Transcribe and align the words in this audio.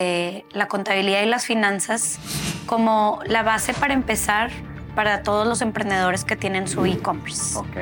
eh, 0.00 0.44
la 0.50 0.66
contabilidad 0.66 1.22
y 1.22 1.26
las 1.26 1.46
finanzas 1.46 2.18
como 2.66 3.20
la 3.26 3.44
base 3.44 3.74
para 3.74 3.94
empezar 3.94 4.50
para 4.96 5.22
todos 5.22 5.46
los 5.46 5.62
emprendedores 5.62 6.24
que 6.24 6.34
tienen 6.34 6.66
su 6.66 6.84
e-commerce. 6.84 7.56
Ok. 7.56 7.76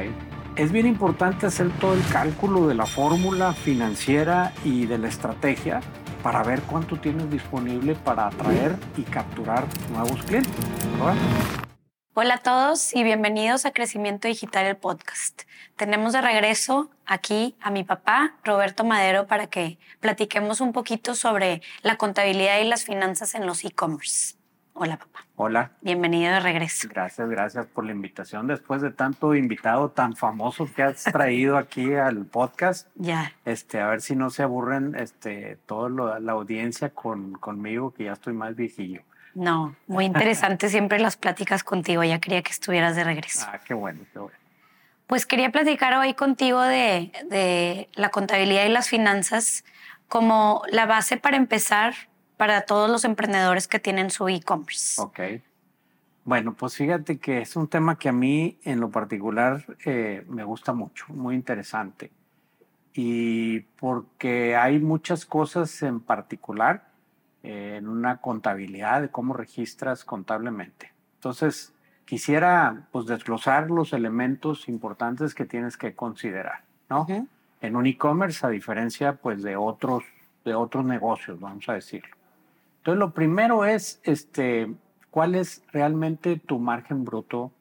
Es 0.57 0.71
bien 0.71 0.87
importante 0.87 1.47
hacer 1.47 1.71
todo 1.81 1.95
el 1.95 2.07
cálculo 2.09 2.69
de 2.69 2.75
la 2.75 2.85
fórmula 2.85 3.55
financiera 3.55 4.53
y 4.63 4.85
de 4.85 4.99
la 4.99 5.09
estrategia 5.09 5.81
para 6.23 6.43
ver 6.43 6.61
cuánto 6.63 6.99
tienes 6.99 7.31
disponible 7.31 7.95
para 7.95 8.27
atraer 8.27 8.77
y 8.99 9.03
capturar 9.03 9.65
nuevos 9.91 10.23
clientes. 10.25 10.53
Hola 12.15 12.35
a 12.35 12.39
todos 12.39 12.95
y 12.95 13.05
bienvenidos 13.05 13.65
a 13.65 13.73
Crecimiento 13.73 14.29
Digital, 14.29 14.67
el 14.67 14.77
podcast. 14.77 15.43
Tenemos 15.77 16.13
de 16.13 16.21
regreso 16.21 16.91
aquí 17.07 17.57
a 17.63 17.71
mi 17.71 17.85
papá, 17.85 18.35
Roberto 18.45 18.85
Madero, 18.85 19.27
para 19.27 19.47
que 19.47 19.79
platiquemos 20.01 20.61
un 20.61 20.73
poquito 20.73 21.15
sobre 21.15 21.63
la 21.83 21.97
contabilidad 21.97 22.61
y 22.61 22.65
las 22.69 22.85
finanzas 22.85 23.35
en 23.35 23.47
los 23.47 23.65
e-commerce. 23.65 24.35
Hola, 24.75 24.99
papá. 24.99 25.27
Hola. 25.37 25.73
Bienvenido 25.81 26.33
de 26.35 26.41
regreso. 26.41 26.89
Gracias, 26.91 27.29
gracias 27.29 27.67
por 27.67 27.85
la 27.85 27.93
invitación. 27.93 28.47
Después 28.47 28.83
de 28.83 28.91
tanto 28.91 29.35
invitado 29.35 29.91
tan 29.91 30.15
famoso 30.15 30.69
que 30.75 30.83
has 30.83 31.05
traído 31.05 31.57
aquí 31.57 31.95
al 31.95 32.27
podcast, 32.27 32.89
Ya. 32.95 33.33
este, 33.47 33.81
a 33.81 33.87
ver 33.89 34.03
si 34.03 34.17
no 34.17 34.29
se 34.31 34.43
aburren 34.43 34.95
este, 34.97 35.57
toda 35.67 36.21
la 36.21 36.33
audiencia 36.33 36.91
con, 36.91 37.33
conmigo, 37.35 37.93
que 37.95 38.05
ya 38.05 38.13
estoy 38.13 38.35
más 38.35 38.55
viejillo. 38.55 39.03
No, 39.35 39.75
muy 39.87 40.05
interesante 40.05 40.69
siempre 40.69 40.99
las 40.99 41.17
pláticas 41.17 41.65
contigo. 41.65 42.05
Ya 42.05 42.21
quería 42.21 42.43
que 42.43 42.51
estuvieras 42.51 42.97
de 42.97 43.05
regreso. 43.05 43.47
Ah, 43.49 43.61
qué 43.65 43.75
bueno, 43.75 44.01
qué 44.13 44.19
bueno. 44.19 44.37
Pues 45.07 45.27
quería 45.27 45.51
platicar 45.51 45.95
hoy 45.95 46.15
contigo 46.15 46.61
de, 46.61 47.13
de 47.29 47.89
la 47.95 48.11
contabilidad 48.11 48.65
y 48.65 48.69
las 48.69 48.89
finanzas 48.89 49.65
como 50.09 50.63
la 50.71 50.87
base 50.87 51.17
para 51.17 51.37
empezar 51.37 51.95
para 52.37 52.63
todos 52.63 52.91
los 52.91 53.05
emprendedores 53.05 53.69
que 53.69 53.79
tienen 53.79 54.11
su 54.11 54.29
e-commerce. 54.29 55.01
Ok. 55.01 55.21
Bueno, 56.25 56.55
pues 56.55 56.77
fíjate 56.77 57.19
que 57.19 57.41
es 57.41 57.57
un 57.57 57.67
tema 57.69 57.99
que 57.99 58.09
a 58.09 58.13
mí 58.13 58.59
en 58.65 58.81
lo 58.81 58.91
particular 58.91 59.65
eh, 59.85 60.25
me 60.29 60.45
gusta 60.45 60.73
mucho, 60.73 61.07
muy 61.09 61.35
interesante. 61.35 62.13
Y 62.95 63.61
porque 63.61 64.55
hay 64.55 64.79
muchas 64.79 65.27
cosas 65.27 65.83
en 65.83 66.01
particular 66.01 66.92
en 67.43 67.89
una 67.89 68.19
contabilidad 68.19 69.01
de 69.03 69.11
cómo 69.11 69.35
registras 69.35 70.05
contablemente. 70.05 70.93
Entonces, 71.15 71.73
quisiera 72.05 72.87
pues 72.93 73.07
desglosar 73.07 73.71
los 73.71 73.93
elementos 73.93 74.69
importantes 74.69 75.35
que 75.35 75.45
tienes 75.45 75.77
que 75.77 75.95
considerar, 75.95 76.63
¿no? 76.91 77.05
En 77.61 77.77
un 77.77 77.87
e-commerce, 77.87 78.45
a 78.47 78.51
diferencia 78.51 79.15
pues 79.15 79.43
de 79.43 79.57
otros, 79.57 80.05
de 80.45 80.55
otros 80.55 80.85
negocios, 80.85 81.39
vamos 81.41 81.69
a 81.69 81.75
decirlo. 81.75 82.15
Entonces, 82.79 82.99
lo 82.99 83.13
primero 83.13 83.65
es 83.65 84.01
este, 84.03 84.73
cuál 85.11 85.35
es 85.37 85.63
realmente 85.73 86.37
tu 86.39 86.59
margen 86.59 87.05
bruto 87.05 87.53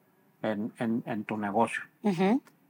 en, 0.42 0.72
en- 0.78 1.02
en 1.06 1.24
tu 1.24 1.36
negocio. 1.38 1.82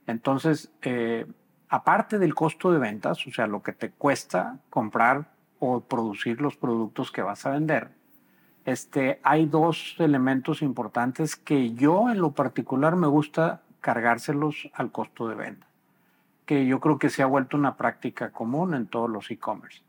Entonces, 0.07 0.71
eh, 0.83 1.27
aparte 1.69 2.19
del 2.19 2.35
costo 2.35 2.71
de 2.71 2.79
ventas, 2.79 3.27
o 3.27 3.31
sea, 3.33 3.47
lo 3.47 3.63
que 3.63 3.73
te 3.73 3.91
cuesta 3.91 4.59
comprar 4.69 5.32
o 5.65 5.81
producir 5.81 6.41
los 6.41 6.57
productos 6.57 7.13
que 7.13 7.23
vas 7.23 7.47
a 7.47 7.51
vender, 7.51 7.93
este, 8.65 9.21
hay 9.23 9.47
dos 9.47 9.95
elementos 9.99 10.61
importantes 10.61 11.37
que 11.37 11.73
yo 11.75 12.11
en 12.11 12.21
lo 12.21 12.33
particular 12.33 12.97
me 12.97 13.07
gusta 13.07 13.63
cargárselos 13.81 14.69
al 14.75 14.91
costo 14.91 15.29
de 15.29 15.37
venta, 15.37 15.69
que 16.47 16.67
yo 16.67 16.81
creo 16.81 16.99
que 16.99 17.11
se 17.11 17.23
ha 17.23 17.27
vuelto 17.27 17.57
una 17.57 17.77
práctica 17.77 18.33
común 18.33 18.75
en 18.75 18.89
todos 18.89 19.09
los 19.09 19.31
e-commerce. 19.31 19.83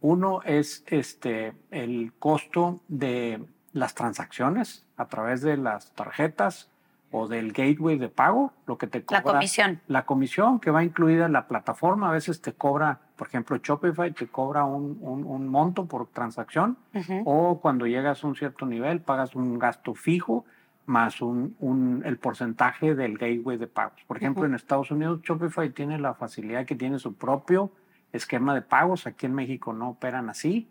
Uno 0.00 0.42
es 0.42 0.82
este, 0.88 1.52
el 1.70 2.12
costo 2.18 2.80
de 2.88 3.40
las 3.72 3.94
transacciones 3.94 4.84
a 4.96 5.06
través 5.06 5.42
de 5.42 5.56
las 5.56 5.92
tarjetas 5.92 6.68
o 7.12 7.28
del 7.28 7.52
gateway 7.52 7.98
de 7.98 8.08
pago, 8.08 8.52
lo 8.66 8.78
que 8.78 8.86
te 8.86 9.04
La 9.08 9.22
cobra 9.22 9.38
comisión. 9.38 9.80
la 9.86 10.04
comisión 10.04 10.60
que 10.60 10.70
va 10.70 10.84
incluida 10.84 11.26
en 11.26 11.32
la 11.32 11.46
plataforma. 11.48 12.08
A 12.08 12.12
veces 12.12 12.40
te 12.40 12.52
cobra, 12.52 13.00
por 13.20 13.28
ejemplo, 13.28 13.58
Shopify 13.62 14.12
te 14.14 14.28
cobra 14.28 14.64
un, 14.64 14.96
un- 15.02 15.26
un 15.26 15.46
monto 15.46 15.84
por 15.84 16.06
transacción 16.06 16.78
Ujú. 16.94 17.20
o 17.26 17.60
cuando 17.60 17.86
llegas 17.86 18.24
a 18.24 18.26
un 18.26 18.34
cierto 18.34 18.64
nivel 18.64 19.02
pagas 19.02 19.36
un 19.36 19.58
gasto 19.58 19.94
fijo 19.94 20.46
más 20.86 21.20
un, 21.20 21.54
un- 21.60 22.02
el 22.06 22.16
porcentaje 22.16 22.94
del 22.94 23.18
gateway 23.18 23.58
de 23.58 23.66
pagos. 23.66 24.00
Por 24.06 24.16
ejemplo, 24.16 24.40
Ujú. 24.44 24.48
en 24.48 24.54
Estados 24.54 24.90
Unidos 24.90 25.20
Shopify 25.22 25.68
tiene 25.68 25.98
la 25.98 26.14
facilidad 26.14 26.64
que 26.64 26.74
tiene 26.76 26.98
su 26.98 27.12
propio 27.14 27.70
esquema 28.10 28.54
de 28.54 28.62
pagos. 28.62 29.06
Aquí 29.06 29.26
en 29.26 29.34
México 29.34 29.74
no 29.74 29.90
operan 29.90 30.30
así 30.30 30.66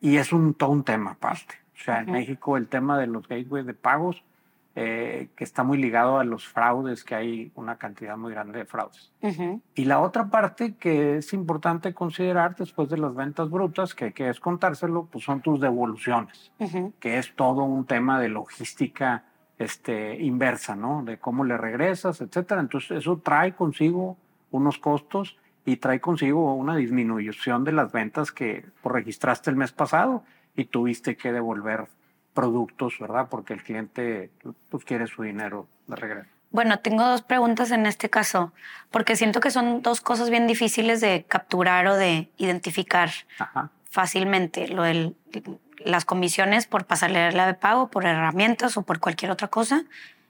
y 0.00 0.16
es 0.16 0.32
un, 0.32 0.54
todo 0.54 0.70
un 0.70 0.84
tema 0.84 1.10
aparte. 1.10 1.56
O 1.74 1.84
sea, 1.84 1.98
en 1.98 2.04
Ujú. 2.04 2.12
México 2.14 2.56
el 2.56 2.66
tema 2.68 2.98
de 2.98 3.08
los 3.08 3.28
gateways 3.28 3.66
de 3.66 3.74
pagos 3.74 4.24
eh, 4.76 5.28
que 5.36 5.44
está 5.44 5.62
muy 5.62 5.78
ligado 5.78 6.18
a 6.18 6.24
los 6.24 6.48
fraudes, 6.48 7.04
que 7.04 7.14
hay 7.14 7.52
una 7.54 7.76
cantidad 7.76 8.16
muy 8.16 8.32
grande 8.32 8.58
de 8.58 8.64
fraudes. 8.64 9.12
Y 9.74 9.84
la 9.84 10.00
otra 10.00 10.30
parte 10.30 10.74
que 10.74 11.18
es 11.18 11.32
importante 11.32 11.94
considerar 11.94 12.56
después 12.56 12.88
de 12.88 12.98
las 12.98 13.14
ventas 13.14 13.50
brutas, 13.50 13.94
que 13.94 14.06
hay 14.06 14.12
que 14.12 14.24
descontárselo, 14.24 15.06
pues 15.06 15.24
son 15.24 15.42
tus 15.42 15.60
devoluciones, 15.60 16.50
que 16.98 17.18
es 17.18 17.34
todo 17.36 17.62
un 17.62 17.84
tema 17.86 18.20
de 18.20 18.28
logística 18.28 19.24
este, 19.58 20.20
inversa, 20.20 20.74
¿no? 20.74 21.04
De 21.04 21.18
cómo 21.18 21.44
le 21.44 21.56
regresas, 21.56 22.20
etcétera. 22.20 22.60
Entonces, 22.60 22.98
eso 22.98 23.18
trae 23.18 23.54
consigo 23.54 24.16
unos 24.50 24.78
costos 24.78 25.38
y 25.64 25.76
trae 25.76 26.00
consigo 26.00 26.52
una 26.54 26.76
disminución 26.76 27.62
de 27.62 27.72
las 27.72 27.92
ventas 27.92 28.32
que 28.32 28.66
registraste 28.82 29.50
el 29.50 29.56
mes 29.56 29.70
pasado 29.70 30.24
y 30.56 30.64
tuviste 30.64 31.16
que 31.16 31.32
devolver 31.32 31.86
productos, 32.34 32.98
¿verdad? 32.98 33.28
Porque 33.30 33.54
el 33.54 33.62
cliente 33.62 34.30
pues, 34.68 34.84
quiere 34.84 35.06
su 35.06 35.22
dinero 35.22 35.66
de 35.86 35.96
regreso. 35.96 36.28
Bueno, 36.50 36.78
tengo 36.78 37.04
dos 37.04 37.22
preguntas 37.22 37.70
en 37.70 37.86
este 37.86 38.10
caso, 38.10 38.52
porque 38.90 39.16
siento 39.16 39.40
que 39.40 39.50
son 39.50 39.82
dos 39.82 40.00
cosas 40.00 40.30
bien 40.30 40.46
difíciles 40.46 41.00
de 41.00 41.24
capturar 41.26 41.86
o 41.88 41.96
de 41.96 42.28
identificar 42.36 43.10
Ajá. 43.38 43.70
fácilmente. 43.90 44.68
Lo 44.68 44.82
de 44.84 45.14
las 45.78 46.04
comisiones 46.04 46.66
por 46.66 46.84
pasarle 46.84 47.32
la 47.32 47.46
de 47.46 47.54
pago, 47.54 47.88
por 47.88 48.04
herramientas 48.04 48.76
o 48.76 48.82
por 48.82 49.00
cualquier 49.00 49.32
otra 49.32 49.48
cosa, 49.48 49.84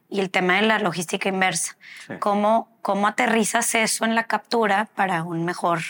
y 0.09 0.21
el 0.21 0.31
tema 0.31 0.55
de 0.55 0.63
la 0.63 0.79
logística 0.79 1.29
inversa. 1.29 1.77
Sí. 2.07 2.15
¿Cómo, 2.21 2.69
cómo 2.81 3.07
aterrizas 3.07 3.75
eso 3.75 4.05
en 4.05 4.15
la 4.15 4.25
captura 4.25 4.89
para 4.95 5.25
un 5.25 5.45
mejor. 5.45 5.81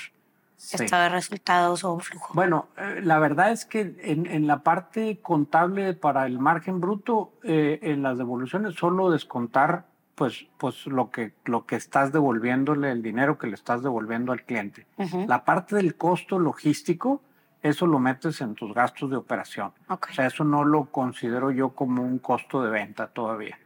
Estado 0.73 1.05
de 1.05 1.09
resultados 1.11 1.85
o 1.85 1.99
flujo? 1.99 2.33
Bueno, 2.35 2.69
eh, 2.77 3.01
la 3.03 3.19
verdad 3.19 3.53
es 3.53 3.65
que 3.65 3.97
en, 4.01 4.27
en 4.27 4.47
la 4.47 4.63
parte 4.63 5.21
contable 5.21 5.95
para 5.95 6.27
el 6.27 6.39
margen 6.39 6.81
bruto, 6.81 7.33
eh, 7.43 7.79
en 7.83 8.03
las 8.03 8.19
devoluciones 8.19 8.75
solo 8.75 9.11
descontar 9.11 9.87
pues, 10.15 10.47
pues 10.59 10.87
lo, 10.87 11.11
que, 11.11 11.35
lo 11.45 11.67
que 11.67 11.77
estás 11.77 12.13
devolviéndole, 12.13 12.91
el 12.91 13.03
dinero 13.03 13.39
que 13.39 13.47
le 13.47 13.55
estás 13.55 13.83
devolviendo 13.83 14.33
al 14.33 14.43
cliente. 14.43 14.87
La 15.27 15.45
parte 15.45 15.77
del 15.77 15.97
costo 15.97 16.39
logístico, 16.39 17.23
eso 17.63 17.87
lo 17.87 17.99
metes 17.99 18.41
en 18.41 18.55
tus 18.55 18.73
gastos 18.73 19.11
de 19.11 19.17
operación. 19.17 19.73
O 19.89 19.99
sea, 20.13 20.27
eso 20.27 20.45
no 20.45 20.65
lo 20.65 20.87
considero 20.87 21.51
yo 21.51 21.71
como 21.71 22.03
un 22.03 22.19
costo 22.19 22.63
de 22.63 22.71
venta 22.71 23.09
todavía. 23.09 23.59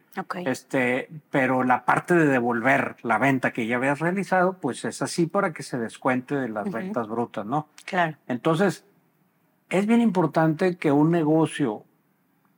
Este, 0.47 1.09
pero 1.31 1.65
la 1.65 1.85
parte 1.85 2.15
de 2.15 2.27
devolver 2.27 2.97
la 3.03 3.19
venta 3.19 3.53
que 3.53 3.67
ya 3.67 3.77
habías 3.77 4.01
realizado, 4.01 4.59
pues 4.59 4.85
es 4.85 5.03
así 5.03 5.27
para 5.27 5.53
que 5.53 5.63
se 5.63 5.79
descuente 5.79 6.35
de 6.35 6.49
las 6.49 6.67
Ujú. 6.67 6.77
ventas 6.77 7.09
brutas, 7.09 7.47
¿no? 7.47 7.69
claro. 7.85 8.17
Entonces, 8.27 8.85
es 9.71 9.87
bien 9.87 10.01
importante 10.01 10.77
que 10.77 10.93
un 10.93 11.11
negocio 11.11 11.85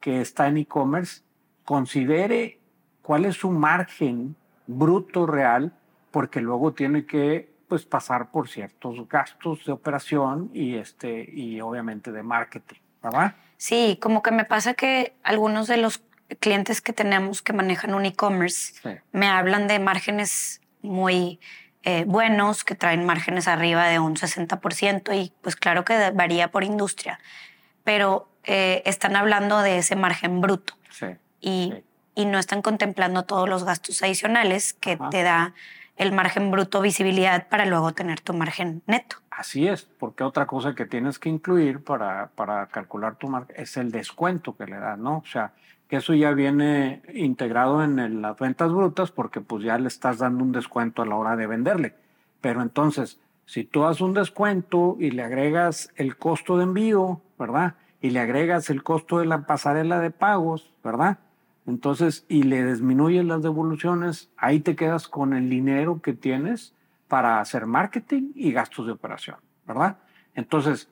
que 0.00 0.20
está 0.20 0.47
en 0.49 0.59
e-commerce 0.59 1.22
considere 1.65 2.60
cuál 3.03 3.25
es 3.25 3.37
su 3.37 3.50
margen 3.50 4.37
bruto 4.66 5.26
real, 5.26 5.72
porque 6.10 6.41
luego 6.41 6.72
tiene 6.72 7.06
que 7.06 7.53
pues, 7.69 7.84
pasar 7.84 8.31
por 8.31 8.49
ciertos 8.49 9.09
gastos 9.09 9.65
de 9.65 9.72
operación 9.72 10.50
y, 10.53 10.75
este, 10.76 11.28
y 11.31 11.60
obviamente 11.60 12.10
de 12.12 12.22
marketing, 12.22 12.81
¿verdad? 13.03 13.34
Sí, 13.56 13.99
como 14.00 14.23
que 14.23 14.31
me 14.32 14.44
pasa 14.44 14.75
que 14.75 15.14
algunos 15.23 15.69
de 15.69 15.76
los 15.76 16.02
clientes 16.38 16.81
que 16.81 16.93
tenemos 16.93 17.43
que 17.43 17.53
manejan 17.53 17.94
un 17.94 18.05
e-commerce 18.06 18.75
Sí. 18.82 18.91
me 19.12 19.27
hablan 19.29 19.67
de 19.67 19.79
márgenes 19.79 20.61
muy 20.82 21.41
eh, 21.82 22.05
buenos, 22.06 22.62
que 22.62 22.75
traen 22.75 23.05
márgenes 23.06 23.49
arriba 23.49 23.87
de 23.88 23.99
un 23.99 24.15
60% 24.17 25.15
y 25.15 25.32
pues 25.41 25.56
claro 25.56 25.85
que 25.85 26.11
varía 26.11 26.49
por 26.50 26.62
industria, 26.62 27.19
pero 27.85 28.29
eh, 28.44 28.82
están 28.85 29.17
hablando 29.17 29.61
de 29.61 29.79
ese 29.79 29.97
margen 29.97 30.41
bruto 30.43 30.75
Sí. 30.91 31.06
y, 31.41 31.73
Sí. 31.75 31.85
y 32.17 32.25
no 32.27 32.38
están 32.38 32.61
contemplando 32.62 33.25
todos 33.25 33.49
los 33.49 33.65
gastos 33.65 34.03
adicionales 34.03 34.75
que 34.75 34.93
Ajá. 34.93 35.09
te 35.11 35.23
da 35.23 35.55
el 35.97 36.12
margen 36.12 36.50
bruto 36.50 36.81
visibilidad 36.81 37.49
para 37.49 37.65
luego 37.67 37.93
tener 37.93 38.21
tu 38.21 38.32
margen 38.35 38.82
neto. 38.87 39.17
Así 39.40 39.66
es, 39.66 39.88
porque 39.98 40.22
otra 40.22 40.46
cosa 40.46 40.75
que 40.75 40.84
tienes 40.84 41.19
que 41.19 41.31
incluir 41.31 41.82
para, 41.82 42.28
para 42.34 42.66
calcular 42.66 43.16
tu 43.16 43.26
marca 43.26 43.54
es 43.56 43.78
el 43.78 43.90
descuento 43.90 44.54
que 44.54 44.66
le 44.66 44.76
das, 44.76 44.98
¿no? 44.98 45.16
O 45.16 45.25
sea, 45.25 45.54
que 45.88 45.96
eso 45.96 46.12
ya 46.12 46.32
viene 46.32 47.00
integrado 47.14 47.82
en 47.82 48.20
las 48.20 48.38
ventas 48.38 48.70
brutas 48.70 49.10
porque 49.10 49.40
pues 49.40 49.64
ya 49.64 49.78
le 49.78 49.88
estás 49.88 50.19
dando 50.19 50.44
un 50.44 50.52
descuento 50.52 51.00
a 51.00 51.06
la 51.06 51.16
hora 51.16 51.37
de 51.37 51.46
venderle. 51.46 51.94
Pero 52.42 52.60
entonces, 52.60 53.19
si 53.46 53.64
tú 53.64 53.87
haces 53.87 54.02
un 54.02 54.12
descuento 54.12 54.98
y 55.00 55.10
le 55.10 55.22
agregas 55.22 55.90
el 55.96 56.19
costo 56.19 56.58
de 56.58 56.64
envío, 56.64 57.22
¿verdad? 57.38 57.76
Y 58.02 58.10
le 58.10 58.20
agregas 58.20 58.69
el 58.69 58.82
costo 58.82 59.20
de 59.20 59.25
la 59.25 59.46
pasarela 59.46 60.00
de 60.00 60.10
pagos, 60.10 60.70
¿verdad? 60.84 61.19
Entonces, 61.66 62.26
y 62.28 62.43
le 62.43 62.62
disminuyes 62.66 63.25
las 63.25 63.43
devoluciones, 63.43 64.28
ahí 64.36 64.60
te 64.60 64.76
quedas 64.76 65.08
con 65.08 65.32
el 65.32 65.48
dinero 65.48 66.02
que 66.02 66.12
tienes 66.12 66.75
para 67.10 67.40
hacer 67.40 67.66
marketing 67.66 68.30
y 68.36 68.52
gastos 68.52 68.86
de 68.86 68.92
operación, 68.92 69.36
¿verdad? 69.66 69.98
Entonces, 70.36 70.88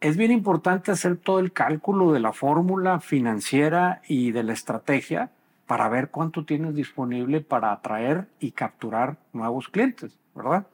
es 0.00 0.16
bien 0.16 0.32
importante 0.32 0.90
hacer 0.90 1.18
todo 1.18 1.40
el 1.40 1.52
cálculo 1.52 2.10
de 2.12 2.20
la 2.20 2.32
fórmula 2.32 3.00
financiera 3.00 4.00
y 4.08 4.32
de 4.32 4.44
la 4.44 4.54
estrategia 4.54 5.30
para 5.66 5.90
ver 5.90 6.08
cuánto 6.08 6.46
tienes 6.46 6.74
disponible 6.74 7.42
para 7.42 7.70
atraer 7.70 8.28
y 8.40 8.52
capturar 8.52 9.18
nuevos 9.34 9.68
clientes, 9.68 10.18
¿verdad? 10.34 10.66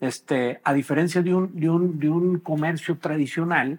Este, 0.00 0.60
a 0.64 0.72
diferencia 0.72 1.22
de 1.22 1.32
un, 1.32 1.54
de 1.54 1.70
un, 1.70 2.00
de 2.00 2.10
un 2.10 2.40
comercio 2.40 2.98
tradicional, 2.98 3.78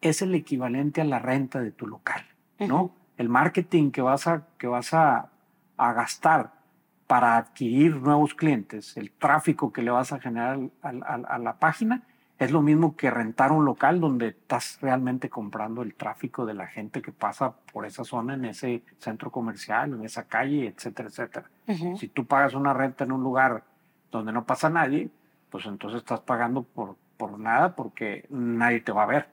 es 0.00 0.20
el 0.20 0.34
equivalente 0.34 1.00
a 1.00 1.04
la 1.04 1.20
renta 1.20 1.60
de 1.60 1.70
tu 1.70 1.86
local, 1.86 2.26
¿no? 2.58 2.90
El 3.16 3.28
marketing 3.28 3.92
que 3.92 4.02
vas 4.02 4.26
a, 4.26 4.48
que 4.58 4.66
vas 4.66 4.92
a, 4.92 5.30
a 5.76 5.92
gastar 5.92 6.55
para 7.06 7.36
adquirir 7.36 7.96
nuevos 7.96 8.34
clientes, 8.34 8.96
el 8.96 9.12
tráfico 9.12 9.72
que 9.72 9.82
le 9.82 9.90
vas 9.90 10.12
a 10.12 10.20
generar 10.20 10.58
a, 10.82 10.88
a, 10.88 11.38
la 11.38 11.58
página, 11.58 12.02
es 12.38 12.50
lo 12.50 12.60
mismo 12.62 12.96
que 12.96 13.10
rentar 13.10 13.52
un 13.52 13.64
local 13.64 14.00
donde 14.00 14.28
estás 14.28 14.78
realmente 14.82 15.30
comprando 15.30 15.82
el 15.82 15.94
tráfico 15.94 16.44
de 16.44 16.54
la 16.54 16.66
gente 16.66 17.00
que 17.00 17.12
pasa 17.12 17.54
por 17.72 17.86
esa 17.86 18.04
zona, 18.04 18.34
en 18.34 18.44
ese 18.44 18.82
centro 18.98 19.30
comercial, 19.30 19.94
en 19.94 20.04
esa 20.04 20.24
calle, 20.24 20.66
etcétera, 20.66 21.08
etcétera. 21.08 21.50
Si 21.96 22.08
tú 22.08 22.26
pagas 22.26 22.54
una 22.54 22.74
renta 22.74 23.04
en 23.04 23.12
un 23.12 23.22
lugar 23.22 23.64
donde 24.10 24.32
no 24.32 24.44
pasa 24.44 24.68
nadie, 24.68 25.08
pues 25.50 25.64
entonces 25.66 25.98
estás 25.98 26.20
pagando 26.20 26.62
por, 26.62 26.96
por 27.16 27.38
nada 27.38 27.74
porque 27.74 28.26
nadie 28.28 28.80
te 28.80 28.92
va 28.92 29.04
a 29.04 29.06
ver. 29.06 29.28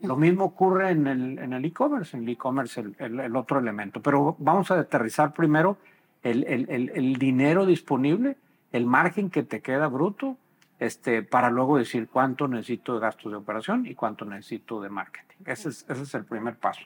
Lo 0.00 0.16
mismo 0.16 0.44
ocurre 0.44 0.90
en 0.90 1.06
el 1.06 1.38
en 1.38 1.52
el 1.52 1.64
e-commerce, 1.64 2.16
en 2.16 2.24
el 2.24 2.30
e-commerce 2.30 2.80
el, 2.80 3.20
el, 3.20 3.36
otro 3.36 3.58
elemento. 3.58 4.02
Pero 4.02 4.34
vamos 4.38 4.70
a 4.70 4.80
aterrizar 4.80 5.32
primero 5.32 5.76
el, 6.22 6.44
el, 6.46 7.16
dinero 7.18 7.66
disponible, 7.66 8.36
el 8.70 8.86
margen 8.86 9.30
que 9.30 9.42
te 9.42 9.60
queda 9.60 9.88
bruto, 9.88 10.36
este, 10.78 11.22
para 11.22 11.50
luego 11.50 11.78
decir 11.78 12.08
cuánto 12.08 12.48
necesito 12.48 12.94
de 12.94 13.00
gastos 13.00 13.32
de 13.32 13.38
operación 13.38 13.86
y 13.86 13.94
cuánto 13.94 14.24
necesito 14.24 14.80
de 14.80 14.88
marketing. 14.88 15.36
Ese 15.44 15.68
es, 15.68 15.84
ese 15.88 16.02
es 16.02 16.14
el 16.14 16.24
primer 16.24 16.56
paso. 16.56 16.82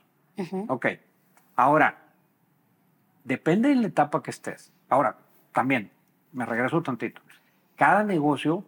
Ok. 0.68 0.86
Ahora, 1.54 1.98
depende 3.24 3.70
de 3.70 3.76
la 3.76 3.86
etapa 3.86 4.22
que 4.22 4.30
estés. 4.30 4.72
Ahora, 4.88 5.16
también, 5.52 5.90
me 6.32 6.44
regreso 6.44 6.82
tantito. 6.82 7.22
Cada 7.76 8.04
negocio, 8.04 8.64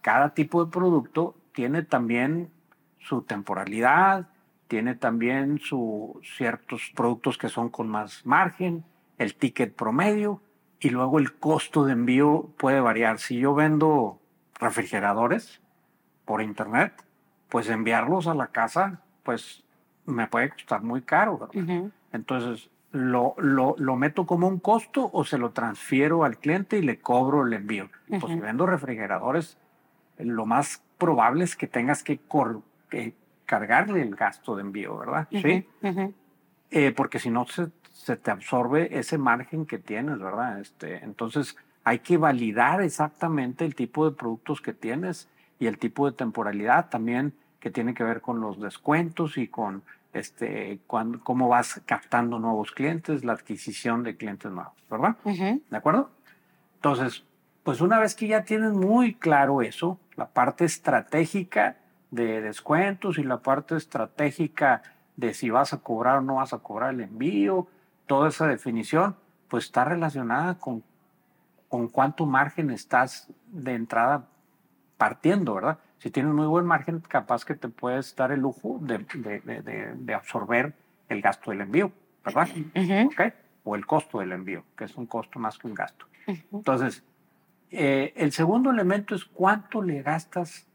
cada 0.00 0.32
tipo 0.34 0.64
de 0.64 0.70
producto 0.70 1.36
tiene 1.52 1.82
también 1.82 2.50
su 2.98 3.22
temporalidad, 3.22 4.28
tiene 4.68 4.94
también 4.94 5.58
su, 5.58 6.20
ciertos 6.36 6.92
productos 6.94 7.38
que 7.38 7.48
son 7.48 7.68
con 7.68 7.88
más 7.88 8.24
margen, 8.24 8.84
el 9.18 9.34
ticket 9.34 9.74
promedio 9.74 10.40
y 10.80 10.90
luego 10.90 11.18
el 11.18 11.34
costo 11.34 11.84
de 11.84 11.92
envío 11.92 12.50
puede 12.58 12.80
variar. 12.80 13.18
Si 13.18 13.38
yo 13.38 13.54
vendo 13.54 14.20
refrigeradores 14.58 15.60
por 16.24 16.42
internet, 16.42 16.92
pues 17.48 17.68
enviarlos 17.68 18.26
a 18.26 18.34
la 18.34 18.48
casa, 18.48 19.00
pues 19.22 19.64
me 20.04 20.26
puede 20.26 20.50
costar 20.50 20.82
muy 20.82 21.02
caro. 21.02 21.48
Entonces, 22.12 22.70
lo, 22.92 23.34
lo, 23.38 23.74
lo, 23.78 23.96
meto 23.96 24.26
como 24.26 24.48
un 24.48 24.58
costo 24.58 25.10
o 25.12 25.24
se 25.24 25.38
lo 25.38 25.50
transfiero 25.50 26.24
al 26.24 26.38
cliente 26.38 26.78
y 26.78 26.82
le 26.82 26.98
cobro 26.98 27.46
el 27.46 27.52
envío? 27.52 27.90
Pues 28.08 28.32
si 28.32 28.38
vendo 28.38 28.66
refrigeradores, 28.66 29.58
lo 30.18 30.46
más 30.46 30.82
probable 30.98 31.44
es 31.44 31.56
que 31.56 31.66
tengas 31.66 32.02
que, 32.02 32.20
cargarle 33.44 34.02
el 34.02 34.14
gasto 34.16 34.56
de 34.56 34.62
envío, 34.62 34.98
¿verdad? 34.98 35.28
Sí. 35.30 35.66
Eh, 36.70 36.92
porque 36.92 37.18
si 37.18 37.30
no, 37.30 37.46
se, 37.46 37.68
se 37.96 38.16
te 38.16 38.30
absorbe 38.30 38.98
ese 38.98 39.16
margen 39.16 39.64
que 39.64 39.78
tienes, 39.78 40.18
¿verdad? 40.18 40.60
Este, 40.60 41.02
entonces 41.02 41.56
hay 41.82 42.00
que 42.00 42.18
validar 42.18 42.82
exactamente 42.82 43.64
el 43.64 43.74
tipo 43.74 44.08
de 44.08 44.14
productos 44.14 44.60
que 44.60 44.74
tienes 44.74 45.28
y 45.58 45.66
el 45.66 45.78
tipo 45.78 46.08
de 46.08 46.16
temporalidad 46.16 46.90
también 46.90 47.32
que 47.58 47.70
tiene 47.70 47.94
que 47.94 48.04
ver 48.04 48.20
con 48.20 48.40
los 48.40 48.60
descuentos 48.60 49.38
y 49.38 49.48
con 49.48 49.82
este, 50.12 50.78
cuando, 50.86 51.20
cómo 51.20 51.48
vas 51.48 51.80
captando 51.86 52.38
nuevos 52.38 52.70
clientes, 52.70 53.24
la 53.24 53.32
adquisición 53.32 54.02
de 54.02 54.16
clientes 54.16 54.52
nuevos, 54.52 54.74
¿verdad? 54.90 55.16
¿De 55.24 55.76
acuerdo? 55.76 56.10
Entonces, 56.76 57.24
pues 57.64 57.80
una 57.80 57.98
vez 57.98 58.14
que 58.14 58.28
ya 58.28 58.44
tienes 58.44 58.72
muy 58.72 59.14
claro 59.14 59.62
eso, 59.62 59.98
la 60.16 60.28
parte 60.28 60.66
estratégica 60.66 61.78
de 62.10 62.42
descuentos 62.42 63.18
y 63.18 63.22
la 63.22 63.38
parte 63.38 63.74
estratégica 63.74 64.82
de 65.16 65.32
si 65.32 65.48
vas 65.48 65.72
a 65.72 65.78
cobrar 65.78 66.18
o 66.18 66.20
no 66.20 66.36
vas 66.36 66.52
a 66.52 66.58
cobrar 66.58 66.92
el 66.92 67.00
envío, 67.00 67.68
toda 68.06 68.28
esa 68.28 68.46
definición, 68.46 69.16
pues 69.48 69.64
está 69.64 69.84
relacionada 69.84 70.58
con, 70.58 70.82
con 71.68 71.88
cuánto 71.88 72.26
margen 72.26 72.70
estás 72.70 73.28
de 73.46 73.74
entrada 73.74 74.28
partiendo, 74.96 75.54
¿verdad? 75.54 75.78
Si 75.98 76.10
tienes 76.10 76.32
muy 76.32 76.46
buen 76.46 76.66
margen, 76.66 77.00
capaz 77.00 77.44
que 77.44 77.54
te 77.54 77.68
puedes 77.68 78.14
dar 78.16 78.32
el 78.32 78.40
lujo 78.40 78.78
de, 78.80 78.98
de, 79.14 79.94
de, 79.96 80.14
absorber 80.14 80.74
el 81.08 81.22
gasto 81.22 81.50
del 81.50 81.62
envío, 81.62 81.90
¿verdad? 82.24 82.48
O 83.64 83.74
el 83.74 83.86
costo 83.86 84.20
del 84.20 84.32
envío, 84.32 84.64
que 84.76 84.84
es 84.84 84.96
un 84.96 85.06
costo 85.06 85.38
más 85.38 85.58
que 85.58 85.66
un 85.66 85.74
gasto. 85.74 86.06
Entonces, 86.52 87.02
eh, 87.70 88.12
el 88.16 88.32
segundo 88.32 88.70
elemento 88.70 89.14
es 89.14 89.24
cuánto 89.24 89.82
le 89.82 90.02
gastas 90.02 90.66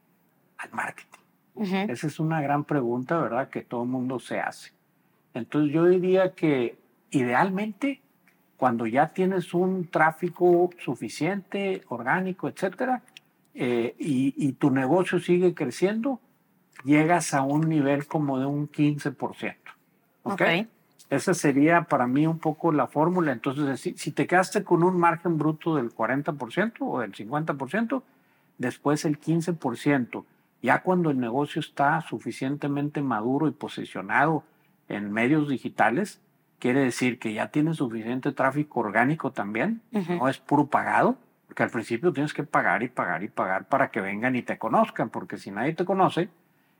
al 0.57 0.71
marketing. 0.71 1.19
Esa 1.55 2.07
es 2.07 2.19
una 2.19 2.41
gran 2.41 2.63
pregunta, 2.63 3.19
¿verdad? 3.19 3.49
Que 3.49 3.61
todo 3.61 3.83
el 3.83 3.89
mundo 3.89 4.19
se 4.19 4.39
hace. 4.39 4.71
Entonces 5.33 5.73
yo 5.73 5.85
diría 5.85 6.33
que 6.33 6.80
idealmente, 7.11 8.01
cuando 8.57 8.87
ya 8.87 9.13
tienes 9.13 9.53
un 9.53 9.87
tráfico 9.87 10.69
suficiente, 10.83 11.83
orgánico, 11.89 12.47
etcétera, 12.47 13.03
eh, 13.53 13.95
y, 13.99 14.53
tu 14.53 14.71
negocio 14.71 15.19
sigue 15.19 15.53
creciendo, 15.53 16.19
llegas 16.85 17.33
a 17.33 17.41
un 17.41 17.67
nivel 17.67 18.07
como 18.07 18.39
de 18.39 18.45
un 18.45 18.69
15%. 18.69 19.55
¿Ok? 20.23 20.41
Esa 21.09 21.33
sería 21.33 21.83
para 21.83 22.07
mí 22.07 22.25
un 22.25 22.39
poco 22.39 22.71
la 22.71 22.87
fórmula. 22.87 23.33
Entonces, 23.33 23.81
si, 23.81 23.97
si 23.97 24.11
te 24.11 24.25
quedaste 24.27 24.63
con 24.63 24.83
un 24.83 24.97
margen 24.97 25.37
bruto 25.37 25.75
del 25.75 25.93
40% 25.93 26.73
o 26.79 27.01
del 27.01 27.11
50%, 27.11 28.03
después 28.57 29.03
el 29.03 29.19
15%. 29.19 30.23
Ya 30.61 30.83
cuando 30.83 31.09
el 31.09 31.19
negocio 31.19 31.59
está 31.59 31.99
suficientemente 32.01 33.01
maduro 33.01 33.47
y 33.47 33.51
posicionado 33.51 34.43
en 34.87 35.11
medios 35.11 35.49
digitales, 35.49 36.21
quiere 36.61 36.81
decir 36.81 37.17
que 37.17 37.33
ya 37.33 37.47
tienes 37.47 37.77
suficiente 37.77 38.31
tráfico 38.31 38.81
orgánico 38.81 39.31
también, 39.31 39.81
no 39.91 40.29
es 40.29 40.37
puro 40.37 40.67
pagado, 40.67 41.17
porque 41.47 41.63
al 41.63 41.71
principio 41.71 42.13
tienes 42.13 42.33
que 42.33 42.43
pagar 42.43 42.83
y 42.83 42.87
pagar 42.87 43.23
y 43.23 43.27
pagar 43.27 43.65
para 43.65 43.89
que 43.89 43.99
vengan 43.99 44.35
y 44.35 44.43
te 44.43 44.59
conozcan, 44.59 45.09
porque 45.09 45.37
si 45.37 45.49
nadie 45.49 45.73
te 45.73 45.85
conoce, 45.85 46.29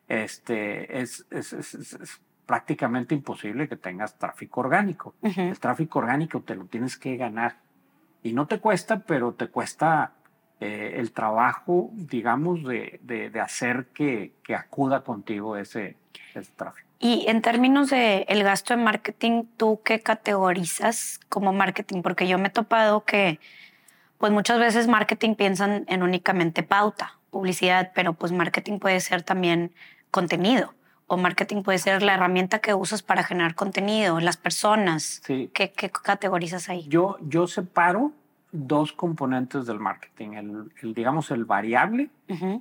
este, 0.07 1.01
es, 1.01 1.25
es, 1.31 1.53
es, 1.53 2.21
prácticamente 2.45 3.15
imposible 3.15 3.67
que 3.67 3.75
tengas 3.75 4.17
tráfico 4.19 4.59
orgánico. 4.59 5.15
El 5.21 5.57
tráfico 5.59 5.99
orgánico 5.99 6.41
te 6.41 6.55
lo 6.55 6.65
tienes 6.65 6.97
que 6.97 7.17
ganar. 7.17 7.55
Y 8.21 8.33
no 8.33 8.45
te 8.45 8.59
cuesta, 8.59 8.99
pero 8.99 9.33
te 9.33 9.47
cuesta 9.47 10.11
eh, 10.59 10.93
el 10.97 11.11
trabajo, 11.11 11.89
digamos, 11.93 12.63
de, 12.63 12.99
de, 13.01 13.39
hacer 13.39 13.87
que, 13.93 14.33
que, 14.43 14.53
acuda 14.53 15.03
contigo 15.03 15.55
ese, 15.55 15.95
ese 16.35 16.51
tráfico. 16.55 16.90
Y 17.01 17.25
en 17.27 17.41
términos 17.41 17.89
de 17.89 18.25
el 18.29 18.43
gasto 18.43 18.75
de 18.75 18.83
marketing, 18.83 19.45
¿tú 19.57 19.81
qué 19.83 20.01
categorizas 20.01 21.19
como 21.29 21.51
marketing? 21.51 22.03
Porque 22.03 22.27
yo 22.27 22.37
me 22.37 22.49
he 22.49 22.51
topado 22.51 23.03
que, 23.05 23.39
pues 24.19 24.31
muchas 24.31 24.59
veces 24.59 24.87
marketing 24.87 25.33
piensan 25.33 25.83
en 25.87 26.03
únicamente 26.03 26.61
pauta, 26.61 27.17
publicidad, 27.31 27.91
pero 27.95 28.13
pues 28.13 28.31
marketing 28.31 28.77
puede 28.77 28.99
ser 28.99 29.23
también 29.23 29.73
contenido 30.11 30.75
o 31.07 31.17
marketing 31.17 31.63
puede 31.63 31.77
ser 31.79 32.03
la 32.03 32.13
herramienta 32.13 32.59
que 32.59 32.73
usas 32.73 33.01
para 33.01 33.23
generar 33.23 33.55
contenido, 33.55 34.21
las 34.21 34.37
personas. 34.37 35.21
Sí. 35.25 35.49
¿Qué, 35.53 35.73
qué 35.73 35.89
categorizas 35.89 36.69
ahí? 36.69 36.85
Yo, 36.87 37.17
yo 37.19 37.47
separo 37.47 38.13
dos 38.51 38.91
componentes 38.91 39.65
del 39.65 39.79
marketing, 39.79 40.69
el, 40.81 40.93
digamos 40.93 41.31
el 41.31 41.45
variable 41.45 42.09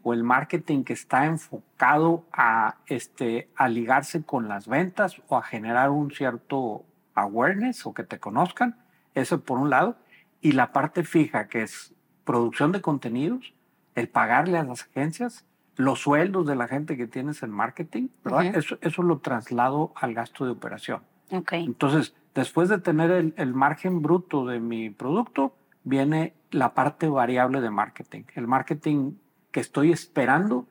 o 0.02 0.12
el 0.12 0.24
marketing 0.24 0.82
que 0.82 0.92
está 0.92 1.26
enfocado 1.26 2.24
a, 2.32 2.78
este, 2.86 3.48
a 3.54 3.68
ligarse 3.68 4.24
con 4.24 4.48
las 4.48 4.66
ventas 4.66 5.20
o 5.28 5.36
a 5.36 5.42
generar 5.42 5.90
un 5.90 6.10
cierto 6.10 6.84
awareness 7.14 7.86
o 7.86 7.94
que 7.94 8.02
te 8.02 8.18
conozcan, 8.18 8.76
eso 9.14 9.40
por 9.40 9.58
un 9.58 9.70
lado, 9.70 9.96
y 10.40 10.52
la 10.52 10.72
parte 10.72 11.04
fija 11.04 11.48
que 11.48 11.62
es 11.62 11.94
producción 12.24 12.72
de 12.72 12.80
contenidos, 12.80 13.52
el 13.94 14.08
pagarle 14.08 14.58
a 14.58 14.64
las 14.64 14.82
agencias, 14.82 15.44
los 15.76 16.00
sueldos 16.00 16.46
de 16.46 16.56
la 16.56 16.68
gente 16.68 16.96
que 16.96 17.06
tienes 17.06 17.42
en 17.42 17.50
marketing, 17.50 18.08
¿verdad? 18.24 18.46
eso, 18.56 18.78
eso 18.80 19.02
lo 19.02 19.18
traslado 19.18 19.92
al 19.96 20.14
gasto 20.14 20.44
de 20.44 20.52
operación. 20.52 21.02
Okay. 21.30 21.64
Entonces, 21.64 22.14
después 22.34 22.68
de 22.68 22.78
tener 22.78 23.10
el, 23.10 23.34
el 23.36 23.54
margen 23.54 24.02
bruto 24.02 24.46
de 24.46 24.60
mi 24.60 24.90
producto, 24.90 25.54
viene 25.84 26.34
la 26.50 26.74
parte 26.74 27.08
variable 27.08 27.60
de 27.60 27.70
marketing, 27.70 28.22
el 28.34 28.46
marketing 28.46 29.12
que 29.50 29.60
estoy 29.60 29.92
esperando 29.92 30.66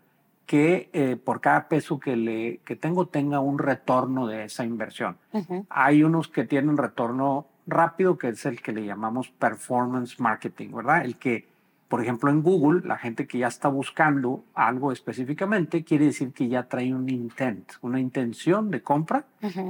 que 0.45 0.89
eh, 0.93 1.15
por 1.15 1.41
cada 1.41 1.67
peso 1.67 1.99
que, 1.99 2.15
le, 2.15 2.57
que 2.65 2.75
tengo 2.75 3.05
tenga 3.05 3.39
un 3.39 3.59
retorno 3.59 4.25
de 4.25 4.45
esa 4.45 4.65
inversión. 4.65 5.17
Hay 5.69 6.03
unos 6.03 6.27
que 6.27 6.43
tienen 6.43 6.75
retorno 6.75 7.45
rápido, 7.67 8.17
que 8.17 8.29
es 8.29 8.45
el 8.47 8.59
que 8.59 8.71
le 8.71 8.83
llamamos 8.83 9.29
performance 9.29 10.19
marketing, 10.19 10.71
¿verdad? 10.71 11.05
El 11.05 11.17
que, 11.17 11.47
por 11.87 12.01
ejemplo, 12.01 12.31
en 12.31 12.41
Google, 12.41 12.81
la 12.83 12.97
gente 12.97 13.27
que 13.27 13.37
ya 13.37 13.47
está 13.47 13.67
buscando 13.69 14.43
algo 14.55 14.91
específicamente, 14.91 15.83
quiere 15.83 16.05
decir 16.05 16.33
que 16.33 16.47
ya 16.47 16.63
trae 16.63 16.95
un 16.95 17.07
intent, 17.09 17.73
una 17.81 17.99
intención 17.99 18.71
de 18.71 18.81
compra. 18.81 19.25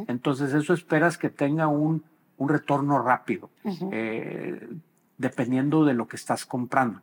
Entonces 0.08 0.54
eso 0.54 0.74
esperas 0.74 1.18
que 1.18 1.30
tenga 1.30 1.68
un, 1.68 2.04
un 2.38 2.48
retorno 2.48 3.02
rápido, 3.02 3.50
eh, 3.92 4.66
dependiendo 5.20 5.86
de 5.86 5.94
lo 5.94 6.08
que 6.08 6.16
estás 6.16 6.48
comprando. 6.48 7.02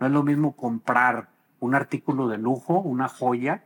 No 0.00 0.06
es 0.06 0.12
lo 0.12 0.24
mismo 0.24 0.56
comprar 0.56 1.28
un 1.60 1.76
artículo 1.76 2.26
de 2.26 2.38
lujo, 2.38 2.80
una 2.80 3.08
joya, 3.08 3.62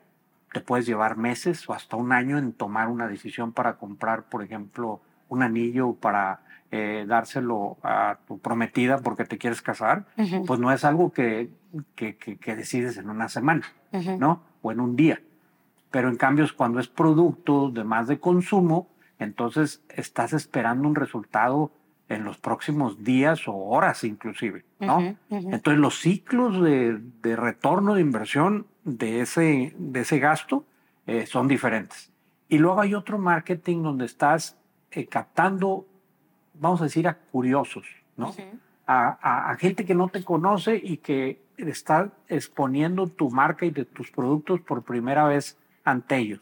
te 0.52 0.60
puedes 0.60 0.84
llevar 0.84 1.16
meses 1.16 1.66
o 1.68 1.72
hasta 1.72 1.96
un 1.96 2.12
año 2.12 2.36
en 2.36 2.52
tomar 2.52 2.88
una 2.88 3.06
decisión 3.06 3.52
para 3.52 3.76
comprar, 3.76 4.24
por 4.24 4.42
ejemplo, 4.42 5.00
un 5.28 5.42
anillo 5.42 5.94
para 5.94 6.40
eh, 6.70 7.04
dárselo 7.06 7.78
a 7.82 8.18
tu 8.26 8.38
prometida 8.38 8.98
porque 8.98 9.24
te 9.24 9.38
quieres 9.38 9.62
casar, 9.62 10.04
pues 10.46 10.60
no 10.60 10.72
es 10.72 10.84
algo 10.84 11.12
que, 11.12 11.50
que, 11.94 12.16
que, 12.16 12.56
decides 12.56 12.96
en 12.96 13.08
una 13.08 13.28
semana, 13.28 13.66
¿no? 14.18 14.42
O 14.62 14.72
en 14.72 14.80
un 14.80 14.96
día. 14.96 15.20
Pero 15.90 16.08
en 16.08 16.16
cambio, 16.16 16.46
cuando 16.56 16.80
es 16.80 16.88
producto 16.88 17.70
de 17.70 17.84
más 17.84 18.08
de 18.08 18.18
consumo, 18.18 18.88
entonces 19.18 19.82
estás 19.90 20.32
esperando 20.32 20.88
un 20.88 20.94
resultado 20.94 21.70
en 22.12 22.24
los 22.24 22.36
próximos 22.38 23.02
días 23.02 23.48
o 23.48 23.54
horas 23.54 24.04
inclusive, 24.04 24.64
¿no? 24.78 25.16
Entonces 25.30 25.80
los 25.80 25.98
ciclos 25.98 26.62
de, 26.62 27.00
de, 27.22 27.36
retorno 27.36 27.94
de 27.94 28.02
inversión 28.02 28.66
de 28.84 29.20
ese, 29.20 29.74
de 29.78 30.00
ese 30.00 30.18
gasto 30.18 30.64
eh, 31.06 31.26
son 31.26 31.48
diferentes. 31.48 32.10
Y 32.48 32.58
luego 32.58 32.80
hay 32.80 32.94
otro 32.94 33.18
marketing 33.18 33.82
donde 33.82 34.04
estás 34.04 34.58
eh, 34.90 35.06
captando, 35.06 35.86
vamos 36.54 36.80
a 36.82 36.84
decir, 36.84 37.08
a 37.08 37.14
curiosos, 37.14 37.86
¿no? 38.16 38.34
a, 38.86 39.50
a, 39.50 39.56
gente 39.56 39.86
que 39.86 39.94
no 39.94 40.08
te 40.08 40.22
conoce 40.22 40.78
y 40.82 40.98
que 40.98 41.40
está 41.56 42.10
exponiendo 42.28 43.06
tu 43.06 43.30
marca 43.30 43.64
y 43.64 43.70
de 43.70 43.84
tus 43.86 44.10
productos 44.10 44.60
por 44.60 44.82
primera 44.82 45.24
vez 45.24 45.56
ante 45.84 46.18
ellos. 46.18 46.40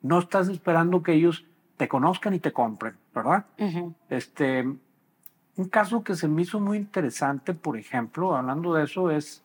No 0.00 0.18
estás 0.18 0.48
esperando 0.48 1.02
que 1.02 1.12
ellos 1.12 1.44
te 1.76 1.88
conozcan 1.88 2.34
y 2.34 2.38
te 2.38 2.52
compren, 2.52 2.96
¿verdad? 3.14 3.44
Este, 4.08 4.64
un 5.56 5.68
caso 5.68 6.02
que 6.02 6.14
se 6.14 6.28
me 6.28 6.42
hizo 6.42 6.60
muy 6.60 6.78
interesante, 6.78 7.54
por 7.54 7.76
ejemplo, 7.76 8.34
hablando 8.34 8.74
de 8.74 8.84
eso, 8.84 9.10
es 9.10 9.44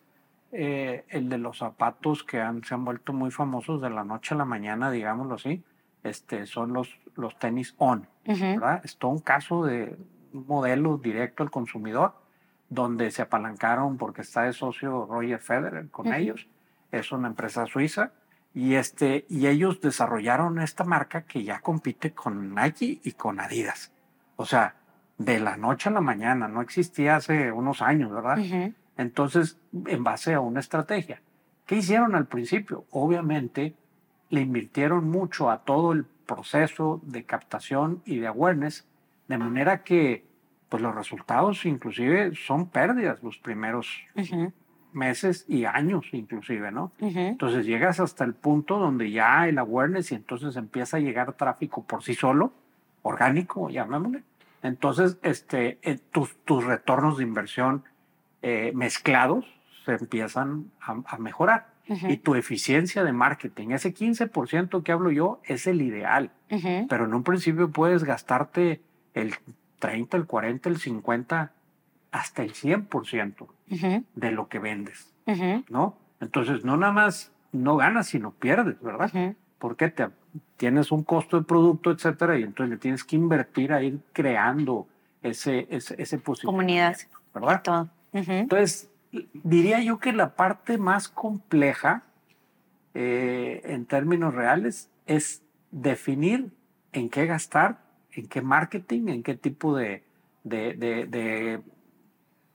eh, 0.51 1.05
el 1.09 1.29
de 1.29 1.37
los 1.37 1.59
zapatos 1.59 2.23
que 2.23 2.41
han, 2.41 2.63
se 2.63 2.73
han 2.73 2.83
vuelto 2.83 3.13
muy 3.13 3.31
famosos 3.31 3.81
de 3.81 3.89
la 3.89 4.03
noche 4.03 4.33
a 4.33 4.37
la 4.37 4.45
mañana, 4.45 4.89
digámoslo 4.89 5.35
así. 5.35 5.63
Este, 6.03 6.45
son 6.45 6.73
los, 6.73 6.97
los 7.15 7.37
tenis 7.37 7.75
on, 7.77 8.07
¿verdad? 8.25 8.81
Es 8.83 8.97
todo 8.97 9.11
un 9.11 9.19
caso 9.19 9.65
de 9.65 9.97
un 10.33 10.47
modelo 10.47 10.97
directo 10.97 11.43
al 11.43 11.51
consumidor, 11.51 12.13
donde 12.69 13.11
se 13.11 13.21
apalancaron 13.21 13.97
porque 13.97 14.21
está 14.21 14.43
de 14.43 14.53
socio 14.53 15.05
Roger 15.05 15.39
Federer 15.39 15.89
con 15.89 16.13
ellos. 16.13 16.47
Es 16.91 17.11
una 17.11 17.27
empresa 17.27 17.65
suiza. 17.65 18.11
Y, 18.53 18.75
este, 18.75 19.25
y 19.29 19.45
ellos 19.45 19.79
desarrollaron 19.79 20.59
esta 20.59 20.83
marca 20.83 21.23
que 21.23 21.43
ya 21.43 21.59
compite 21.59 22.13
con 22.13 22.55
Nike 22.55 22.99
y 23.03 23.11
con 23.11 23.39
Adidas. 23.39 23.91
O 24.37 24.45
sea, 24.45 24.75
de 25.19 25.39
la 25.39 25.57
noche 25.57 25.89
a 25.89 25.91
la 25.91 26.01
mañana, 26.01 26.47
no 26.47 26.61
existía 26.61 27.17
hace 27.17 27.51
unos 27.51 27.83
años, 27.83 28.11
¿verdad? 28.11 28.73
Entonces, 28.97 29.59
en 29.85 30.03
base 30.03 30.33
a 30.33 30.39
una 30.39 30.61
estrategia. 30.61 31.21
¿Qué 31.65 31.75
hicieron 31.75 32.15
al 32.15 32.25
principio? 32.25 32.85
Obviamente, 32.89 33.75
le 34.29 34.41
invirtieron 34.41 35.09
mucho 35.09 35.51
a 35.51 35.59
todo 35.59 35.91
el 35.91 36.05
proceso 36.25 37.01
de 37.03 37.25
captación 37.25 38.01
y 38.05 38.17
de 38.19 38.27
awareness, 38.27 38.87
de 39.27 39.37
manera 39.37 39.83
que 39.83 40.25
pues 40.69 40.81
los 40.81 40.95
resultados 40.95 41.65
inclusive 41.65 42.33
son 42.35 42.67
pérdidas 42.67 43.21
los 43.23 43.39
primeros 43.39 43.87
meses 44.93 45.45
y 45.47 45.65
años 45.65 46.05
inclusive, 46.13 46.71
¿no? 46.71 46.91
Entonces 46.99 47.65
llegas 47.65 47.99
hasta 47.99 48.23
el 48.23 48.35
punto 48.35 48.77
donde 48.77 49.11
ya 49.11 49.47
el 49.47 49.57
awareness 49.57 50.11
y 50.11 50.15
entonces 50.15 50.55
empieza 50.55 50.97
a 50.97 50.99
llegar 50.99 51.33
tráfico 51.33 51.83
por 51.83 52.03
sí 52.03 52.13
solo, 52.13 52.53
orgánico, 53.01 53.69
llamémosle, 53.69 54.23
entonces, 54.61 55.17
este, 55.21 55.79
eh, 55.81 55.99
tus, 56.11 56.35
tus, 56.45 56.63
retornos 56.63 57.17
de 57.17 57.23
inversión 57.23 57.83
eh, 58.41 58.71
mezclados 58.75 59.45
se 59.85 59.93
empiezan 59.93 60.71
a, 60.81 61.17
mejorar. 61.17 61.67
Y 62.07 62.17
tu 62.17 62.35
eficiencia 62.35 63.03
de 63.03 63.11
marketing, 63.11 63.69
ese 63.69 63.95
15% 63.95 64.83
que 64.83 64.91
hablo 64.91 65.09
yo, 65.09 65.41
es 65.43 65.65
el 65.65 65.81
ideal. 65.81 66.29
Pero 66.47 67.05
en 67.05 67.15
un 67.15 67.23
principio 67.23 67.71
puedes 67.71 68.03
gastarte 68.03 68.79
el 69.15 69.33
30, 69.79 70.17
el 70.17 70.27
40, 70.27 70.69
el 70.69 70.77
50, 70.77 71.51
hasta 72.11 72.43
el 72.43 72.53
100% 72.53 73.47
de 74.13 74.31
lo 74.31 74.49
que 74.49 74.59
vendes. 74.59 75.11
¿No? 75.69 75.97
Entonces, 76.19 76.63
no 76.63 76.77
nada 76.77 76.93
más 76.93 77.31
no 77.51 77.77
ganas, 77.77 78.07
sino 78.07 78.31
pierdes, 78.31 78.79
¿verdad? 78.83 79.35
Porque 79.57 79.89
te, 79.89 80.09
tienes 80.57 80.91
un 80.91 81.03
costo 81.03 81.37
de 81.39 81.45
producto, 81.45 81.91
etcétera, 81.91 82.37
y 82.37 82.43
entonces 82.43 82.71
le 82.71 82.77
tienes 82.77 83.03
que 83.03 83.15
invertir 83.15 83.73
a 83.73 83.81
ir 83.81 83.99
creando 84.13 84.87
ese, 85.21 85.67
ese, 85.69 85.95
ese 86.01 86.19
Comunidad. 86.43 86.97
¿Verdad? 87.33 87.61
Todo. 87.63 87.89
Entonces, 88.11 88.89
diría 89.33 89.81
yo 89.81 89.99
que 89.99 90.13
la 90.13 90.35
parte 90.35 90.77
más 90.77 91.07
compleja 91.07 92.03
eh, 92.93 93.61
en 93.65 93.85
términos 93.85 94.33
reales 94.33 94.89
es 95.05 95.43
definir 95.71 96.49
en 96.91 97.09
qué 97.09 97.25
gastar, 97.25 97.79
en 98.11 98.27
qué 98.27 98.41
marketing, 98.41 99.07
en 99.09 99.23
qué 99.23 99.35
tipo 99.35 99.75
de, 99.75 100.03
de, 100.43 100.73
de 100.73 101.61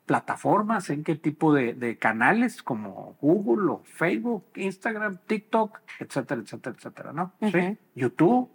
plataformas, 0.07 0.91
en 0.91 1.03
qué 1.03 1.15
tipo 1.17 1.55
de, 1.55 1.97
canales 1.99 2.63
como 2.63 3.17
Google 3.21 3.73
o 3.73 3.83
Facebook, 3.85 4.45
Instagram, 4.57 5.19
TikTok, 5.27 5.81
etcétera, 6.01 6.41
etcétera, 6.43 6.77
etcétera, 6.77 7.13
¿no? 7.13 7.33
Sí. 7.41 7.79
YouTube, 7.95 8.51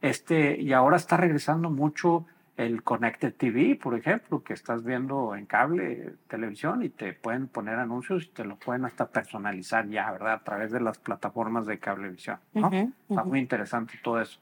este, 0.00 0.60
y 0.60 0.72
ahora 0.72 0.96
está 0.96 1.16
regresando 1.16 1.70
mucho 1.70 2.26
el 2.56 2.82
Connected 2.82 3.34
TV, 3.34 3.78
por 3.80 3.94
ejemplo, 3.94 4.42
que 4.42 4.52
estás 4.52 4.82
viendo 4.82 5.36
en 5.36 5.46
cable, 5.46 6.14
televisión 6.26 6.82
y 6.82 6.88
te 6.88 7.12
pueden 7.12 7.46
poner 7.46 7.78
anuncios 7.78 8.24
y 8.24 8.28
te 8.28 8.44
lo 8.44 8.56
pueden 8.56 8.84
hasta 8.84 9.06
personalizar 9.06 9.88
ya, 9.88 10.10
¿verdad? 10.10 10.32
A 10.32 10.42
través 10.42 10.72
de 10.72 10.80
las 10.80 10.98
plataformas 10.98 11.66
de 11.66 11.78
cablevisión, 11.78 12.40
¿no? 12.54 12.68
Está 13.08 13.22
muy 13.22 13.38
interesante 13.38 13.94
todo 14.02 14.20
eso. 14.20 14.40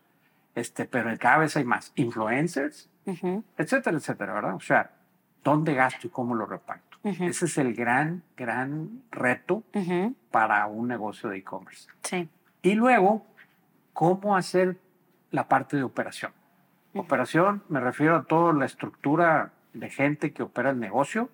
Este, 0.54 0.86
pero 0.86 1.10
cada 1.18 1.38
vez 1.38 1.58
hay 1.58 1.64
más 1.64 1.92
influencers, 1.96 2.88
etcétera, 3.58 3.98
etcétera, 3.98 4.32
¿verdad? 4.32 4.54
O 4.54 4.60
sea, 4.60 4.95
dónde 5.46 5.74
gasto 5.74 6.08
y 6.08 6.10
cómo 6.10 6.34
lo 6.34 6.44
reparto. 6.44 6.98
Ese 7.04 7.44
es 7.44 7.56
el 7.58 7.72
gran, 7.72 8.24
gran 8.36 9.02
reto 9.12 9.62
para 10.32 10.66
un 10.66 10.88
negocio 10.88 11.30
de 11.30 11.36
e-commerce. 11.38 11.88
Sí. 12.02 12.28
Y 12.62 12.74
luego, 12.74 13.24
cómo 13.92 14.36
hacer 14.36 14.76
la 15.30 15.46
parte 15.46 15.76
de 15.76 15.84
operación. 15.84 16.32
Operación, 16.94 17.62
me 17.68 17.78
refiero 17.78 18.16
a 18.16 18.24
toda 18.24 18.52
la 18.54 18.64
estructura 18.64 19.52
de 19.72 19.88
gente 19.88 20.32
que 20.32 20.42
opera 20.42 20.70
el 20.70 20.80
negocio, 20.80 21.30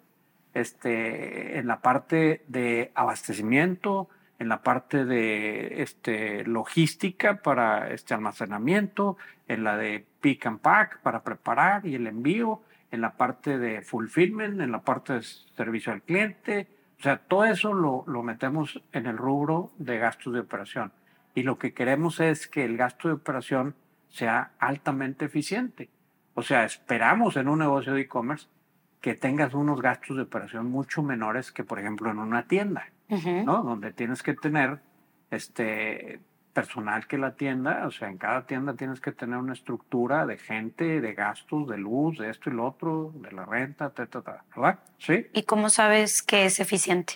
este, 0.52 1.58
en 1.58 1.66
la 1.66 1.80
parte 1.80 2.44
de 2.48 2.92
abastecimiento, 2.94 4.10
en 4.38 4.50
la 4.50 4.62
parte 4.62 5.06
de 5.06 5.82
este, 5.82 6.44
logística 6.44 7.40
para 7.40 7.90
este 7.94 8.12
almacenamiento, 8.12 9.16
en 9.48 9.64
la 9.64 9.78
de 9.78 10.04
pick 10.20 10.44
and 10.44 10.60
pack 10.60 11.00
para 11.00 11.22
preparar 11.22 11.86
y 11.86 11.94
el 11.94 12.06
envío, 12.06 12.60
en 12.92 13.00
la 13.00 13.16
parte 13.16 13.58
de 13.58 13.82
fulfillment, 13.82 14.60
en 14.60 14.70
la 14.70 14.82
parte 14.82 15.14
de 15.14 15.22
servicio 15.22 15.92
al 15.92 16.02
cliente. 16.02 16.68
O 17.00 17.02
sea, 17.02 17.16
todo 17.16 17.44
eso 17.46 17.74
lo, 17.74 18.04
lo 18.06 18.22
metemos 18.22 18.80
en 18.92 19.06
el 19.06 19.18
rubro 19.18 19.72
de 19.78 19.98
gastos 19.98 20.34
de 20.34 20.40
operación. 20.40 20.92
Y 21.34 21.42
lo 21.42 21.58
que 21.58 21.72
queremos 21.72 22.20
es 22.20 22.46
que 22.46 22.64
el 22.64 22.76
gasto 22.76 23.08
de 23.08 23.14
operación 23.14 23.74
sea 24.08 24.52
altamente 24.58 25.24
eficiente. 25.24 25.88
O 26.34 26.42
sea, 26.42 26.64
esperamos 26.64 27.36
en 27.36 27.48
un 27.48 27.58
negocio 27.58 27.94
de 27.94 28.02
e-commerce 28.02 28.46
que 29.00 29.14
tengas 29.14 29.54
unos 29.54 29.82
gastos 29.82 30.16
de 30.16 30.22
operación 30.22 30.70
mucho 30.70 31.02
menores 31.02 31.50
que, 31.50 31.64
por 31.64 31.80
ejemplo, 31.80 32.10
en 32.10 32.18
una 32.18 32.46
tienda, 32.46 32.88
¿no? 33.08 33.62
Donde 33.62 33.92
tienes 33.92 34.22
que 34.22 34.34
tener 34.34 34.80
este, 35.30 36.20
personal 36.52 37.06
que 37.06 37.18
la 37.18 37.34
tienda, 37.34 37.86
o 37.86 37.90
sea, 37.90 38.08
en 38.08 38.18
cada 38.18 38.46
tienda 38.46 38.74
tienes 38.74 39.00
que 39.00 39.12
tener 39.12 39.38
una 39.38 39.54
estructura 39.54 40.26
de 40.26 40.36
gente, 40.36 41.00
de 41.00 41.14
gastos, 41.14 41.68
de 41.68 41.78
luz, 41.78 42.18
de 42.18 42.30
esto 42.30 42.50
y 42.50 42.52
lo 42.52 42.66
otro, 42.66 43.12
de 43.14 43.32
la 43.32 43.46
renta, 43.46 43.92
etc. 43.96 44.18
¿verdad? 44.54 44.78
¿Sí? 44.98 45.26
¿Y 45.32 45.44
cómo 45.44 45.70
sabes 45.70 46.22
que 46.22 46.44
es 46.44 46.60
eficiente? 46.60 47.14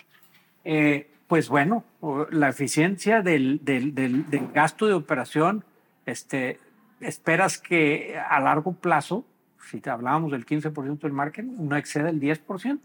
Eh, 0.63 1.09
pues 1.27 1.49
bueno, 1.49 1.83
la 2.31 2.49
eficiencia 2.49 3.21
del, 3.21 3.59
del, 3.63 3.93
del, 3.93 4.25
gasto 4.53 4.87
de 4.87 4.93
operación, 4.93 5.63
este, 6.05 6.59
esperas 6.99 7.57
que 7.57 8.17
a 8.17 8.39
largo 8.39 8.73
plazo, 8.73 9.25
si 9.69 9.81
te 9.81 9.89
hablábamos 9.89 10.31
del 10.31 10.45
15% 10.45 10.99
del 10.99 11.11
marketing, 11.11 11.51
no 11.59 11.75
exceda 11.75 12.09
el 12.09 12.19
10% 12.19 12.79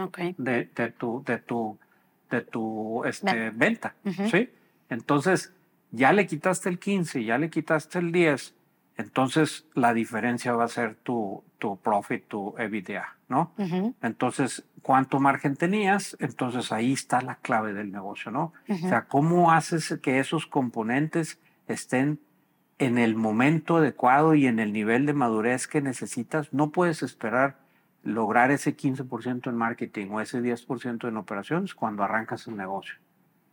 okay. 0.00 0.34
de, 0.38 0.68
de, 0.74 0.90
tu, 0.90 1.22
de 1.24 1.38
tu, 1.38 1.78
de 2.30 2.40
tu 2.40 3.04
este, 3.04 3.50
venta. 3.50 3.94
¿sí? 4.30 4.48
Entonces, 4.88 5.52
ya 5.92 6.12
le 6.12 6.26
quitaste 6.26 6.68
el 6.68 6.78
15, 6.78 7.24
ya 7.24 7.38
le 7.38 7.50
quitaste 7.50 7.98
el 7.98 8.10
10, 8.10 8.54
entonces 8.96 9.66
la 9.74 9.94
diferencia 9.94 10.52
va 10.54 10.64
a 10.64 10.68
ser 10.68 10.96
tu, 10.96 11.42
tu 11.58 11.78
profit, 11.78 12.26
tu 12.26 12.54
EBITDA, 12.58 13.16
¿no? 13.28 13.52
Entonces, 14.02 14.64
¿cuánto 14.82 15.18
margen 15.18 15.56
tenías? 15.56 16.16
Entonces 16.20 16.72
ahí 16.72 16.92
está 16.92 17.20
la 17.22 17.36
clave 17.36 17.72
del 17.72 17.90
negocio, 17.90 18.30
¿no? 18.30 18.52
O 18.68 18.76
sea, 18.76 19.06
¿cómo 19.06 19.52
haces 19.52 19.98
que 20.02 20.18
esos 20.18 20.46
componentes 20.46 21.38
estén 21.68 22.20
en 22.78 22.98
el 22.98 23.14
momento 23.14 23.76
adecuado 23.76 24.34
y 24.34 24.46
en 24.46 24.58
el 24.58 24.72
nivel 24.72 25.06
de 25.06 25.14
madurez 25.14 25.66
que 25.66 25.80
necesitas? 25.80 26.52
No 26.52 26.70
puedes 26.70 27.02
esperar 27.02 27.58
lograr 28.02 28.50
ese 28.50 28.76
15% 28.76 29.48
en 29.48 29.56
marketing 29.56 30.08
o 30.10 30.20
ese 30.20 30.42
10% 30.42 31.08
en 31.08 31.16
operaciones 31.16 31.74
cuando 31.74 32.02
arrancas 32.02 32.46
el 32.46 32.56
negocio. 32.56 32.96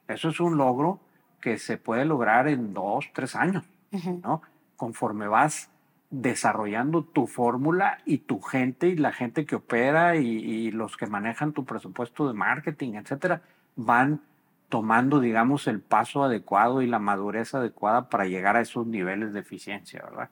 Eso 0.08 0.30
es 0.30 0.40
un 0.40 0.58
logro 0.58 1.00
que 1.40 1.58
se 1.58 1.78
puede 1.78 2.06
lograr 2.06 2.48
en 2.48 2.74
dos, 2.74 3.10
tres 3.14 3.36
años, 3.36 3.66
¿no? 4.24 4.42
Conforme 4.76 5.28
vas 5.28 5.70
desarrollando 6.10 7.04
tu 7.04 7.28
fórmula 7.28 8.00
y 8.06 8.20
tu 8.20 8.42
gente 8.42 8.88
y 8.88 8.96
la 8.96 9.12
gente 9.12 9.46
que 9.46 9.56
opera 9.56 10.16
y, 10.16 10.72
los 10.72 10.98
que 10.98 11.06
manejan 11.06 11.54
tu 11.54 11.66
presupuesto 11.66 12.28
de 12.28 12.34
marketing, 12.34 12.94
etcétera, 12.94 13.42
van 13.76 14.22
tomando, 14.70 15.20
digamos, 15.20 15.68
el 15.68 15.82
paso 15.82 16.24
adecuado 16.24 16.82
y 16.82 16.88
la 16.88 17.00
madurez 17.00 17.56
adecuada 17.56 18.10
para 18.10 18.26
llegar 18.26 18.56
a 18.56 18.62
esos 18.62 18.86
niveles 18.86 19.34
de 19.34 19.40
eficiencia, 19.40 20.04
¿verdad? 20.04 20.30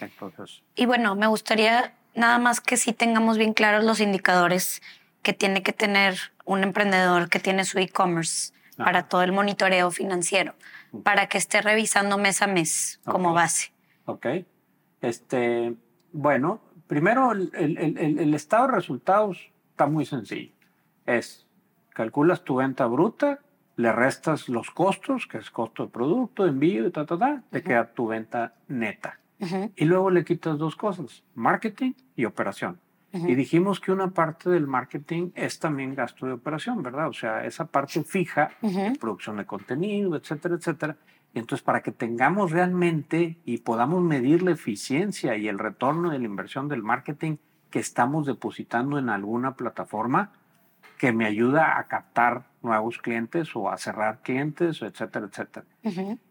Entonces. 0.00 0.62
Y 0.74 0.86
bueno, 0.86 1.14
me 1.16 1.26
gustaría 1.26 1.94
nada 2.14 2.38
más 2.38 2.60
que 2.60 2.76
sí 2.76 2.92
tengamos 2.92 3.38
bien 3.38 3.52
claros 3.52 3.84
los 3.84 4.00
indicadores 4.00 4.82
que 5.22 5.32
tiene 5.32 5.62
que 5.62 5.72
tener 5.72 6.16
un 6.44 6.62
emprendedor 6.62 7.28
que 7.28 7.40
tiene 7.40 7.64
su 7.64 7.78
e-commerce 7.78 8.52
para 8.76 9.08
todo 9.08 9.22
el 9.22 9.32
monitoreo 9.32 9.90
financiero, 9.90 10.54
para 11.02 11.28
que 11.28 11.38
esté 11.38 11.62
revisando 11.62 12.18
mes 12.18 12.42
a 12.42 12.46
mes 12.46 13.00
como 13.04 13.32
base. 13.32 13.72
Ok. 14.04 14.26
Este, 15.00 15.74
bueno, 16.12 16.60
primero 16.86 17.32
el, 17.32 17.50
el, 17.54 18.34
estado 18.34 18.66
de 18.66 18.72
resultados 18.74 19.50
está 19.70 19.86
muy 19.86 20.04
sencillo. 20.04 20.52
Es, 21.04 21.46
calculas 21.90 22.42
tu 22.44 22.56
venta 22.56 22.86
bruta, 22.86 23.40
le 23.76 23.92
restas 23.92 24.48
los 24.48 24.70
costos, 24.70 25.26
que 25.26 25.38
es 25.38 25.50
costo 25.50 25.86
de 25.86 25.92
producto, 25.92 26.46
envío, 26.46 26.90
ta, 26.90 27.04
ta, 27.04 27.18
ta, 27.18 27.42
te 27.50 27.62
queda 27.62 27.92
tu 27.92 28.06
venta 28.08 28.54
neta. 28.68 29.20
Y 29.76 29.84
luego 29.84 30.10
le 30.10 30.24
quitas 30.24 30.56
dos 30.56 30.76
cosas, 30.76 31.22
marketing 31.34 31.92
y 32.16 32.24
operación. 32.24 32.80
Y 33.12 33.34
dijimos 33.34 33.80
que 33.80 33.92
una 33.92 34.10
parte 34.10 34.50
del 34.50 34.66
marketing 34.66 35.30
es 35.34 35.58
también 35.58 35.94
gasto 35.94 36.26
de 36.26 36.32
operación, 36.32 36.82
¿verdad? 36.82 37.08
O 37.08 37.12
sea, 37.12 37.46
esa 37.46 37.64
parte 37.66 38.04
fija, 38.04 38.50
producción 39.00 39.38
de 39.38 39.46
contenido, 39.46 40.16
etcétera, 40.16 40.56
etcétera. 40.56 40.96
Y 41.32 41.38
entonces, 41.38 41.62
para 41.64 41.82
que 41.82 41.92
tengamos 41.92 42.50
realmente 42.50 43.38
y 43.44 43.58
podamos 43.58 44.02
medir 44.02 44.42
la 44.42 44.50
eficiencia 44.50 45.36
y 45.36 45.48
el 45.48 45.58
retorno 45.58 46.10
de 46.10 46.18
la 46.18 46.24
inversión 46.26 46.68
del 46.68 46.82
marketing 46.82 47.36
que 47.70 47.78
estamos 47.78 48.26
depositando 48.26 48.98
en 48.98 49.08
alguna 49.08 49.54
plataforma 49.54 50.32
que 50.98 51.12
me 51.12 51.26
ayuda 51.26 51.78
a 51.78 51.88
captar 51.88 52.44
nuevos 52.62 52.98
clientes 52.98 53.54
o 53.54 53.70
a 53.70 53.76
cerrar 53.76 54.20
clientes, 54.22 54.80
etcétera, 54.82 55.26
etcétera. 55.26 55.66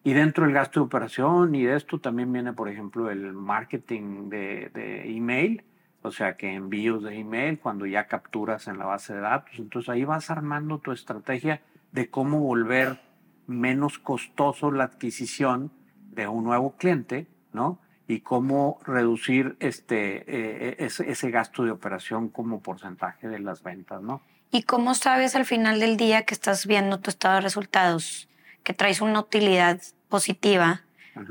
Y 0.03 0.13
dentro 0.13 0.45
del 0.45 0.53
gasto 0.53 0.79
de 0.79 0.85
operación 0.87 1.55
y 1.55 1.63
de 1.63 1.75
esto 1.75 1.99
también 1.99 2.31
viene, 2.33 2.53
por 2.53 2.67
ejemplo, 2.67 3.09
el 3.09 3.33
marketing 3.33 4.29
de, 4.29 4.71
de 4.73 5.15
email 5.15 5.63
o 6.05 6.11
sea 6.11 6.37
que 6.37 6.53
envíos 6.53 7.03
de 7.03 7.17
email 7.17 7.59
cuando 7.59 7.85
ya 7.85 8.07
capturas 8.07 8.67
en 8.67 8.77
la 8.77 8.85
base 8.85 9.13
de 9.13 9.21
datos. 9.21 9.55
Entonces 9.57 9.89
ahí 9.89 10.05
vas 10.05 10.29
armando 10.29 10.77
tu 10.77 10.91
estrategia 10.91 11.61
de 11.91 12.09
cómo 12.09 12.39
volver 12.39 13.01
menos 13.47 13.97
costoso 13.97 14.71
la 14.71 14.85
adquisición 14.85 15.71
de 16.11 16.27
un 16.27 16.43
nuevo 16.43 16.75
cliente, 16.77 17.27
¿no? 17.53 17.79
Y 18.07 18.19
cómo 18.19 18.79
reducir 18.85 19.57
este, 19.59 20.23
eh, 20.27 20.75
ese, 20.79 21.09
ese, 21.09 21.31
gasto 21.31 21.63
de 21.63 21.71
operación 21.71 22.29
como 22.29 22.61
porcentaje 22.61 23.27
de 23.27 23.39
las 23.39 23.63
ventas, 23.63 24.01
¿no? 24.01 24.21
¿Y 24.51 24.63
cómo 24.63 24.93
sabes 24.93 25.35
al 25.35 25.45
final 25.45 25.79
del 25.79 25.97
día 25.97 26.23
que 26.23 26.35
estás 26.35 26.67
viendo 26.67 26.99
tu 26.99 27.09
estado 27.09 27.35
de 27.35 27.41
resultados, 27.41 28.29
que 28.63 28.73
traes 28.73 29.01
una 29.01 29.19
utilidad 29.21 29.81
positiva, 30.07 30.83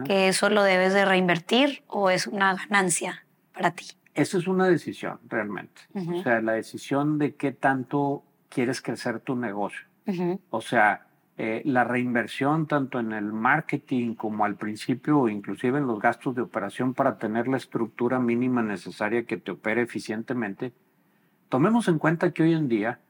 que 0.05 0.29
eso 0.29 0.49
lo 0.51 0.65
debes 0.65 0.95
de 0.95 1.05
reinvertir 1.05 1.85
o 1.87 2.11
es 2.11 2.27
una 2.27 2.55
ganancia 2.55 3.25
para 3.53 3.71
ti? 3.71 3.87
Esa 4.15 4.39
es 4.39 4.47
una 4.47 4.69
decisión 4.69 5.19
realmente. 5.29 5.83
O 5.95 6.23
sea, 6.23 6.41
la 6.41 6.53
decisión 6.53 7.19
de 7.19 7.35
qué 7.35 7.53
tanto 7.53 8.23
quieres 8.49 8.81
crecer 8.81 9.21
tu 9.21 9.35
negocio. 9.35 9.87
O 10.51 10.61
sea, 10.61 11.07
eh, 11.37 11.63
la 11.65 11.83
reinversión 11.83 12.69
tanto 12.69 13.01
en 13.01 13.13
el 13.13 13.33
marketing 13.33 14.15
como 14.15 14.45
al 14.45 14.55
principio 14.55 15.29
inclusive 15.29 15.79
en 15.79 15.89
los 15.89 15.99
gastos 15.99 16.37
de 16.37 16.43
operación 16.43 16.95
para 16.95 17.19
tener 17.19 17.49
la 17.49 17.57
estructura 17.57 18.21
mínima 18.21 18.63
necesaria 18.63 19.25
que 19.25 19.37
te 19.37 19.51
opere 19.51 19.83
eficientemente. 19.83 20.73
Tomemos 21.49 21.89
en 21.89 21.99
cuenta 21.99 22.33
que 22.33 22.45
hoy 22.45 22.53
en 22.53 22.69
día, 22.69 23.01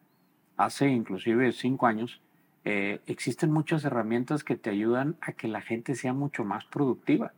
hace 0.57 0.89
inclusive 0.89 1.53
cinco 1.53 1.87
años, 1.87 2.23
eh, 2.65 3.01
existen 3.07 3.51
muchas 3.53 3.85
herramientas 3.85 4.43
que 4.43 4.57
te 4.57 4.71
ayudan 4.71 5.17
a 5.21 5.33
que 5.33 5.49
la 5.49 5.61
gente 5.61 5.95
sea 5.95 6.15
mucho 6.15 6.45
más 6.45 6.65
productiva. 6.65 7.35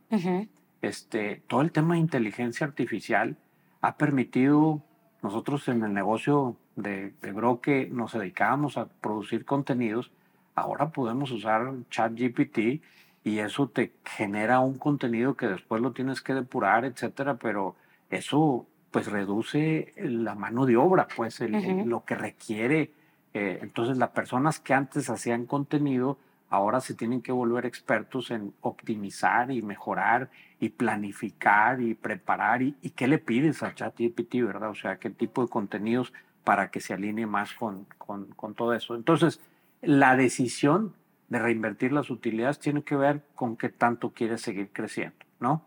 este, 0.81 1.43
todo 1.47 1.61
el 1.61 1.71
tema 1.71 1.95
de 1.95 2.01
inteligencia 2.01 2.65
artificial 2.65 3.35
ha 3.81 3.97
permitido, 3.97 4.81
nosotros 5.21 5.67
en 5.67 5.83
el 5.83 5.93
negocio 5.93 6.55
de, 6.75 7.13
de 7.21 7.31
Broque 7.31 7.89
nos 7.91 8.13
dedicábamos 8.13 8.77
a 8.77 8.87
producir 8.87 9.45
contenidos, 9.45 10.11
ahora 10.55 10.89
podemos 10.89 11.31
usar 11.31 11.73
ChatGPT 11.89 12.81
y 13.23 13.39
eso 13.39 13.67
te 13.67 13.93
genera 14.05 14.59
un 14.59 14.77
contenido 14.77 15.35
que 15.35 15.47
después 15.47 15.81
lo 15.81 15.91
tienes 15.91 16.21
que 16.21 16.33
depurar, 16.33 16.85
etcétera, 16.85 17.35
pero 17.35 17.75
eso 18.09 18.65
pues 18.89 19.11
reduce 19.11 19.93
la 19.97 20.33
mano 20.33 20.65
de 20.65 20.77
obra, 20.77 21.07
pues 21.15 21.41
lo 21.41 22.05
que 22.05 22.15
requiere. 22.15 22.91
Eh, 23.33 23.59
entonces 23.61 23.97
las 23.97 24.09
personas 24.09 24.59
que 24.59 24.73
antes 24.73 25.09
hacían 25.09 25.45
contenido 25.45 26.17
ahora 26.49 26.79
se 26.79 26.93
tienen 26.93 27.21
que 27.21 27.31
volver 27.31 27.65
expertos 27.65 28.31
en 28.31 28.53
optimizar 28.61 29.51
y 29.51 29.61
mejorar 29.61 30.29
y 30.59 30.69
planificar 30.69 31.81
y 31.81 31.93
preparar 31.93 32.61
y, 32.61 32.73
qué 32.95 33.07
le 33.07 33.19
pides 33.19 33.63
a 33.63 33.75
ChatGPT, 33.75 34.35
¿verdad? 34.43 34.69
O 34.69 34.75
sea, 34.75 34.97
qué 34.97 35.09
tipo 35.09 35.43
de 35.43 35.49
contenidos 35.49 36.13
para 36.43 36.71
que 36.71 36.79
se 36.79 36.93
alinee 36.93 37.25
más 37.25 37.53
con, 37.53 37.85
con, 37.97 38.25
con, 38.27 38.55
todo 38.55 38.73
eso. 38.73 38.95
Entonces, 38.95 39.39
la 39.81 40.15
decisión 40.15 40.93
de 41.29 41.39
reinvertir 41.39 41.91
las 41.91 42.09
utilidades 42.09 42.59
tiene 42.59 42.83
que 42.83 42.95
ver 42.95 43.21
con 43.35 43.57
qué 43.57 43.69
tanto 43.69 44.11
quieres 44.11 44.41
seguir 44.41 44.69
creciendo, 44.71 45.17
¿no? 45.39 45.63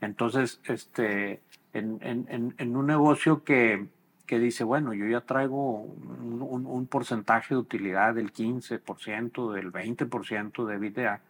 Entonces, 0.00 0.60
este, 0.64 1.40
en, 1.72 1.98
en, 2.02 2.54
en 2.56 2.76
un 2.76 2.86
negocio 2.86 3.44
que, 3.44 3.86
que 4.32 4.38
dice, 4.38 4.64
bueno, 4.64 4.94
yo 4.94 5.06
ya 5.06 5.20
traigo 5.20 5.82
un, 5.82 6.86
porcentaje 6.86 7.54
de 7.54 7.60
utilidad 7.60 8.14
del 8.14 8.32
15%, 8.32 9.52
del 9.52 9.70
20% 9.70 10.66
de 10.66 10.74
EBITDA, 10.74 11.20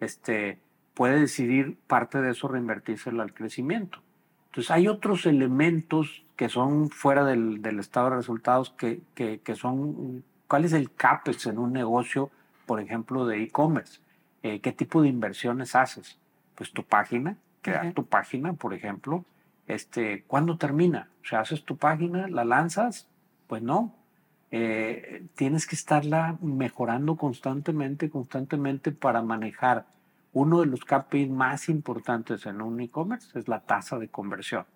este, 0.00 0.58
puede 0.98 1.20
decidir 1.20 1.78
parte 1.86 2.20
de 2.20 2.32
eso 2.32 2.48
reinvertírselo 2.48 3.22
al 3.22 3.32
crecimiento. 3.32 4.00
Entonces 4.46 4.72
hay 4.72 4.88
otros 4.88 5.26
elementos 5.26 6.24
que 6.34 6.48
son 6.48 6.90
fuera 6.90 7.24
del, 7.24 7.64
estado 7.78 8.10
de 8.10 8.16
resultados 8.16 8.70
que, 8.70 9.02
que, 9.14 9.54
son, 9.54 10.24
¿cuál 10.48 10.64
es 10.64 10.72
el 10.72 10.90
CAPEX 10.90 11.46
en 11.46 11.58
un 11.58 11.72
negocio, 11.72 12.32
por 12.66 12.80
ejemplo, 12.80 13.26
de 13.26 13.44
e-commerce? 13.44 14.00
Eh, 14.42 14.58
¿Qué 14.58 14.72
tipo 14.72 15.00
de 15.00 15.06
inversiones 15.06 15.76
haces? 15.76 16.18
Pues 16.56 16.72
tu 16.72 16.82
página, 16.82 17.36
crear 17.62 17.92
tu 17.92 18.04
página, 18.04 18.54
por 18.54 18.74
ejemplo, 18.74 19.24
este, 19.68 20.24
¿cuándo 20.26 20.58
termina? 20.58 21.10
O 21.22 21.28
sea, 21.28 21.42
haces 21.42 21.64
tu 21.64 21.76
página, 21.76 22.26
la 22.26 22.44
lanzas, 22.44 23.06
pues 23.46 23.62
no. 23.62 23.94
Eh, 24.50 25.28
tienes 25.36 25.64
que 25.68 25.76
estarla 25.76 26.38
mejorando 26.42 27.14
constantemente, 27.14 28.10
constantemente 28.10 28.90
para 28.90 29.22
manejar. 29.22 29.86
Uno 30.38 30.60
de 30.60 30.66
los 30.66 30.84
KPIs 30.84 31.30
más 31.30 31.68
importantes 31.68 32.46
en 32.46 32.62
un 32.62 32.80
e-commerce 32.80 33.36
es 33.36 33.48
la 33.48 33.58
tasa 33.58 33.98
de 33.98 34.06
conversión. 34.06 34.66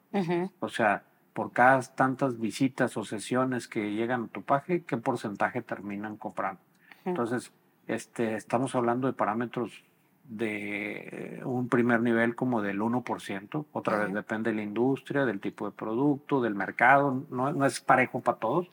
O 0.58 0.68
sea, 0.68 1.04
por 1.32 1.52
cada 1.52 1.80
tantas 1.82 2.40
visitas 2.40 2.96
o 2.96 3.04
sesiones 3.04 3.68
que 3.68 3.92
llegan 3.92 4.24
a 4.24 4.26
tu 4.26 4.42
página, 4.42 4.80
¿qué 4.84 4.96
porcentaje 4.96 5.62
terminan 5.62 6.16
comprando? 6.16 6.60
Entonces, 7.04 7.52
este, 7.86 8.34
estamos 8.34 8.74
hablando 8.74 9.06
de 9.06 9.12
parámetros 9.12 9.84
de 10.28 11.40
un 11.44 11.68
primer 11.68 12.00
nivel 12.00 12.34
como 12.34 12.60
del 12.60 12.80
1%, 12.80 13.64
otra 13.72 13.98
vez 13.98 14.12
depende 14.12 14.50
de 14.50 14.56
la 14.56 14.62
industria, 14.64 15.24
del 15.24 15.38
tipo 15.38 15.66
de 15.66 15.76
producto, 15.76 16.40
del 16.40 16.56
mercado, 16.56 17.22
no, 17.30 17.52
no 17.52 17.66
es 17.66 17.80
parejo 17.80 18.18
para 18.18 18.38
todos, 18.38 18.68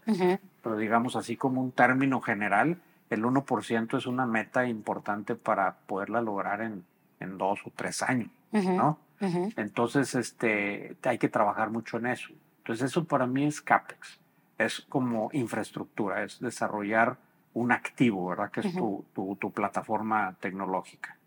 pero 0.64 0.76
digamos 0.76 1.16
así 1.16 1.38
como 1.38 1.62
un 1.62 1.72
término 1.72 2.20
general, 2.20 2.78
el 3.10 3.24
1% 3.24 3.98
es 3.98 4.06
una 4.06 4.26
meta 4.26 4.68
importante 4.68 5.36
para 5.36 5.78
poderla 5.88 6.22
lograr 6.22 6.62
en, 6.62 6.86
en 7.20 7.38
dos 7.38 7.60
o 7.66 7.72
tres 7.76 8.02
años, 8.04 8.30
¿no? 8.52 9.00
Entonces, 9.22 10.16
este, 10.16 10.96
hay 11.04 11.18
que 11.18 11.28
trabajar 11.28 11.72
mucho 11.72 11.98
en 11.98 12.08
eso. 12.08 12.30
Entonces, 12.60 12.92
eso 12.92 13.04
para 13.06 13.28
mí 13.28 13.46
es 13.46 13.62
CAPEX, 13.62 14.20
es 14.58 14.82
como 14.88 15.30
infraestructura, 15.34 16.24
es 16.24 16.40
desarrollar 16.40 17.18
un 17.54 17.72
activo, 17.72 18.28
¿verdad? 18.28 18.52
Que 18.52 18.62
es 18.62 18.74
tu, 18.74 19.06
tu, 19.14 19.36
tu, 19.36 19.52
plataforma 19.52 20.36
tecnológica. 20.40 21.18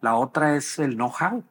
La 0.00 0.14
otra 0.14 0.56
es 0.56 0.78
el 0.78 0.94
know-how, 0.94 1.44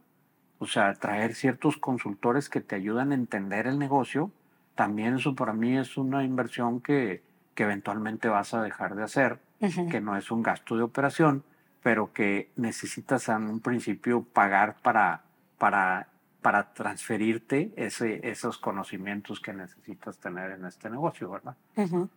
o 0.58 0.66
sea, 0.66 0.94
traer 0.94 1.36
ciertos 1.36 1.78
consultores 1.78 2.50
que 2.50 2.62
te 2.62 2.76
ayudan 2.76 3.12
a 3.12 3.16
entender 3.16 3.68
el 3.68 3.78
negocio. 3.78 4.32
También 4.74 5.16
eso 5.16 5.36
para 5.36 5.54
mí 5.54 5.78
es 5.78 5.98
una 5.98 6.24
inversión 6.24 6.82
que, 6.82 7.22
que 7.54 7.64
eventualmente 7.64 8.30
vas 8.30 8.54
a 8.54 8.62
dejar 8.62 8.96
de 8.96 9.04
hacer, 9.04 9.40
que 9.89 10.01
no 10.01 10.15
es 10.15 10.32
un 10.32 10.43
gasto 10.43 10.75
de 10.75 10.84
operación, 10.84 11.43
pero 11.84 12.12
que 12.13 12.51
necesitas 12.56 13.30
en 13.30 13.43
un 13.43 13.60
principio 13.60 14.23
pagar 14.23 14.78
para, 14.82 15.21
para, 15.58 16.08
para 16.41 16.73
transferirte 16.73 17.71
ese, 17.75 18.28
esos 18.28 18.58
conocimientos 18.58 19.39
que 19.39 19.54
necesitas 19.54 20.17
tener 20.19 20.51
en 20.51 20.65
este 20.65 20.89
negocio, 20.89 21.30
¿verdad? 21.30 21.56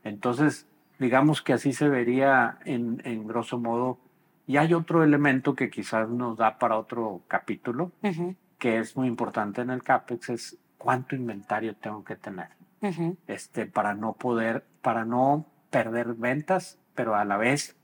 Entonces, 0.04 0.66
digamos 0.98 1.42
que 1.42 1.52
así 1.52 1.72
se 1.72 1.88
vería 1.88 2.58
en, 2.64 3.02
en, 3.04 3.26
grosso 3.26 3.58
modo. 3.58 3.98
Y 4.46 4.56
hay 4.56 4.72
otro 4.72 5.04
elemento 5.04 5.54
que 5.54 5.68
quizás 5.68 6.08
nos 6.08 6.38
da 6.38 6.58
para 6.58 6.78
otro 6.78 7.22
capítulo, 7.28 7.92
que 8.58 8.78
es 8.78 8.96
muy 8.96 9.06
importante 9.06 9.60
en 9.60 9.70
el 9.70 9.82
CAPEX, 9.82 10.28
es 10.30 10.58
cuánto 10.78 11.14
inventario 11.14 11.74
tengo 11.76 12.04
que 12.04 12.16
tener. 12.16 12.48
este, 13.26 13.66
para 13.66 13.94
no 13.94 14.14
poder, 14.14 14.64
para 14.82 15.04
no 15.04 15.44
perder 15.70 16.14
ventas, 16.14 16.78
pero 16.98 17.14
a 17.14 17.24
la 17.24 17.36
vez 17.36 17.76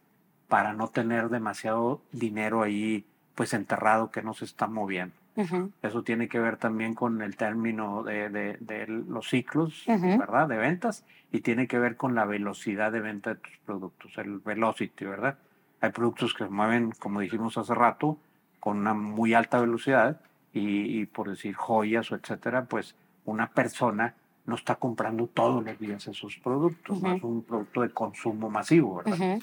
para 0.48 0.72
no 0.72 0.88
tener 0.88 1.28
demasiado 1.28 2.02
dinero 2.10 2.64
ahí 2.64 3.06
pues 3.36 3.54
enterrado 3.54 4.10
que 4.10 4.22
no 4.22 4.34
se 4.34 4.44
está 4.44 4.66
moviendo. 4.66 5.14
Eso 5.82 6.02
tiene 6.02 6.26
que 6.26 6.40
ver 6.40 6.56
también 6.56 6.94
con 6.94 7.22
el 7.22 7.36
término 7.36 8.02
de, 8.02 8.28
de, 8.28 8.86
los 8.88 9.28
ciclos, 9.28 9.84
¿verdad? 9.86 10.48
De 10.48 10.56
ventas 10.56 11.04
y 11.30 11.42
tiene 11.42 11.68
que 11.68 11.78
ver 11.78 11.96
con 11.96 12.16
la 12.16 12.24
velocidad 12.24 12.90
de 12.90 13.00
venta 13.00 13.34
de 13.34 13.40
tus 13.40 13.56
productos, 13.64 14.18
el 14.18 14.40
velocity, 14.40 15.04
¿verdad? 15.04 15.38
Hay 15.80 15.92
productos 15.92 16.34
que 16.34 16.42
se 16.42 16.50
mueven, 16.50 16.90
como 16.98 17.20
dijimos 17.20 17.56
hace 17.56 17.72
rato, 17.72 18.18
con 18.58 18.78
una 18.78 18.94
muy 18.94 19.32
alta 19.32 19.60
velocidad 19.60 20.20
y, 20.52 21.06
por 21.06 21.30
decir 21.30 21.54
joyas 21.54 22.10
o 22.10 22.16
etcétera, 22.16 22.64
pues 22.64 22.96
una 23.26 23.50
persona 23.50 24.14
no 24.46 24.54
está 24.56 24.76
comprando 24.76 25.26
todos 25.26 25.64
los 25.64 25.78
días 25.78 26.06
esos 26.06 26.36
productos, 26.36 27.00
no 27.00 27.14
es 27.14 27.22
un 27.22 27.42
producto 27.42 27.82
de 27.82 27.90
consumo 27.90 28.50
masivo, 28.50 28.96
¿verdad? 28.96 29.38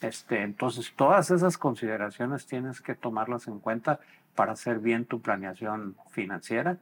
Este, 0.00 0.42
entonces, 0.42 0.92
todas 0.94 1.30
esas 1.30 1.56
consideraciones 1.58 2.46
tienes 2.46 2.80
que 2.80 2.94
tomarlas 2.94 3.48
en 3.48 3.60
cuenta 3.60 4.00
para 4.34 4.52
hacer 4.52 4.78
bien 4.78 5.06
tu 5.06 5.20
planeación 5.20 5.96
financiera 6.10 6.78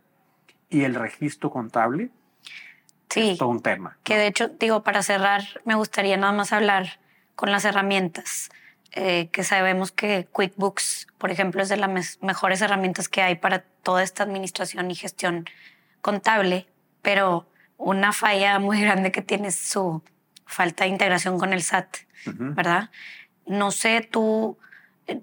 y 0.68 0.82
el 0.82 0.94
registro 0.94 1.50
contable. 1.50 2.10
Sí. 3.10 3.30
Es 3.30 3.38
todo 3.38 3.50
un 3.50 3.62
tema. 3.62 3.96
Que 4.02 4.16
de 4.16 4.26
hecho, 4.26 4.48
digo, 4.48 4.82
para 4.82 5.02
cerrar, 5.02 5.42
me 5.64 5.76
gustaría 5.76 6.16
nada 6.16 6.32
más 6.32 6.52
hablar 6.52 6.98
con 7.36 7.52
las 7.52 7.64
herramientas. 7.64 8.50
Eh, 8.96 9.28
que 9.32 9.42
sabemos 9.42 9.90
que 9.90 10.28
QuickBooks, 10.30 11.08
por 11.18 11.32
ejemplo, 11.32 11.60
es 11.62 11.68
de 11.68 11.76
las 11.76 12.18
mejores 12.22 12.60
herramientas 12.60 13.08
que 13.08 13.22
hay 13.22 13.34
para 13.34 13.60
toda 13.82 14.04
esta 14.04 14.22
administración 14.22 14.88
y 14.90 14.94
gestión 14.94 15.46
contable, 16.00 16.68
pero 17.04 17.46
una 17.76 18.12
falla 18.12 18.58
muy 18.58 18.80
grande 18.80 19.12
que 19.12 19.22
tiene 19.22 19.48
es 19.48 19.56
su 19.56 20.02
falta 20.46 20.84
de 20.84 20.90
integración 20.90 21.38
con 21.38 21.52
el 21.52 21.62
SAT, 21.62 21.98
¿verdad? 22.26 22.90
No 23.46 23.70
sé, 23.70 24.00
tú, 24.00 24.58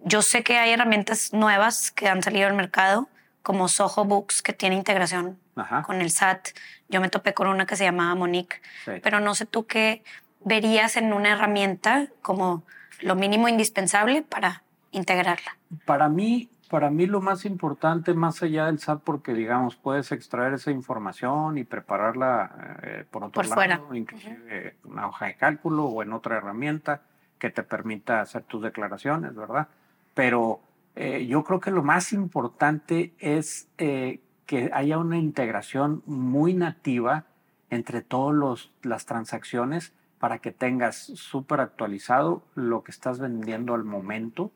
yo 0.06 0.22
sé 0.22 0.44
que 0.44 0.58
hay 0.58 0.72
herramientas 0.72 1.34
nuevas 1.34 1.92
que 1.92 2.08
han 2.08 2.24
salido 2.24 2.48
al 2.48 2.54
mercado, 2.54 3.10
como 3.42 3.68
Soho 3.68 4.06
Books, 4.06 4.42
que 4.42 4.54
tiene 4.54 4.76
integración 4.76 5.40
con 5.84 6.02
el 6.02 6.12
SAT. 6.12 6.50
Yo 6.88 7.02
me 7.02 7.10
topé 7.10 7.34
con 7.34 7.48
una 7.48 7.66
que 7.66 7.76
se 7.76 7.84
llamaba 7.84 8.14
Monique, 8.16 8.62
pero 9.02 9.20
no 9.20 9.34
sé 9.36 9.46
tú 9.46 9.66
qué 9.66 10.04
verías 10.44 10.96
en 10.98 11.12
una 11.14 11.32
herramienta 11.34 12.08
como 12.22 12.64
lo 13.00 13.16
mínimo 13.16 13.48
indispensable 13.48 14.22
para 14.22 14.64
integrarla. 14.92 15.58
Para 15.86 16.10
mí, 16.10 16.50
para 16.72 16.90
mí 16.90 17.06
lo 17.06 17.20
más 17.20 17.44
importante, 17.44 18.14
más 18.14 18.42
allá 18.44 18.68
del 18.68 18.80
SAT, 18.80 19.02
porque 19.04 19.34
digamos, 19.34 19.76
puedes 19.76 20.14
extraer 20.14 20.54
esa 20.54 20.72
información 20.72 21.58
y 21.58 21.66
prepararla 21.66 22.78
eh, 22.82 23.06
por 23.12 23.26
otro 23.26 23.44
lado, 23.44 23.94
inclusive 23.94 24.78
una 24.86 25.06
hoja 25.10 25.26
de 25.26 25.36
cálculo 25.36 25.84
o 25.88 26.02
en 26.02 26.14
otra 26.14 26.38
herramienta 26.38 27.02
que 27.38 27.50
te 27.50 27.64
permita 27.64 28.22
hacer 28.22 28.44
tus 28.44 28.62
declaraciones, 28.62 29.36
¿verdad? 29.36 29.68
Pero 30.14 30.62
eh, 30.96 31.28
yo 31.28 31.44
creo 31.44 31.60
que 31.60 31.72
lo 31.72 31.84
más 31.84 32.14
importante 32.14 33.14
es 33.20 33.68
eh, 33.78 34.22
que 34.46 34.72
haya 34.74 34.98
una 34.98 35.18
integración 35.18 36.04
muy 36.06 36.54
nativa 36.54 37.26
entre 37.70 38.02
todas 38.02 38.70
las 38.82 39.06
transacciones 39.06 39.92
para 40.20 40.40
que 40.40 40.54
tengas 40.54 40.96
súper 40.96 41.60
actualizado 41.60 42.44
lo 42.56 42.82
que 42.86 42.92
estás 42.92 43.20
vendiendo 43.20 43.74
al 43.74 43.84
momento. 43.84 44.54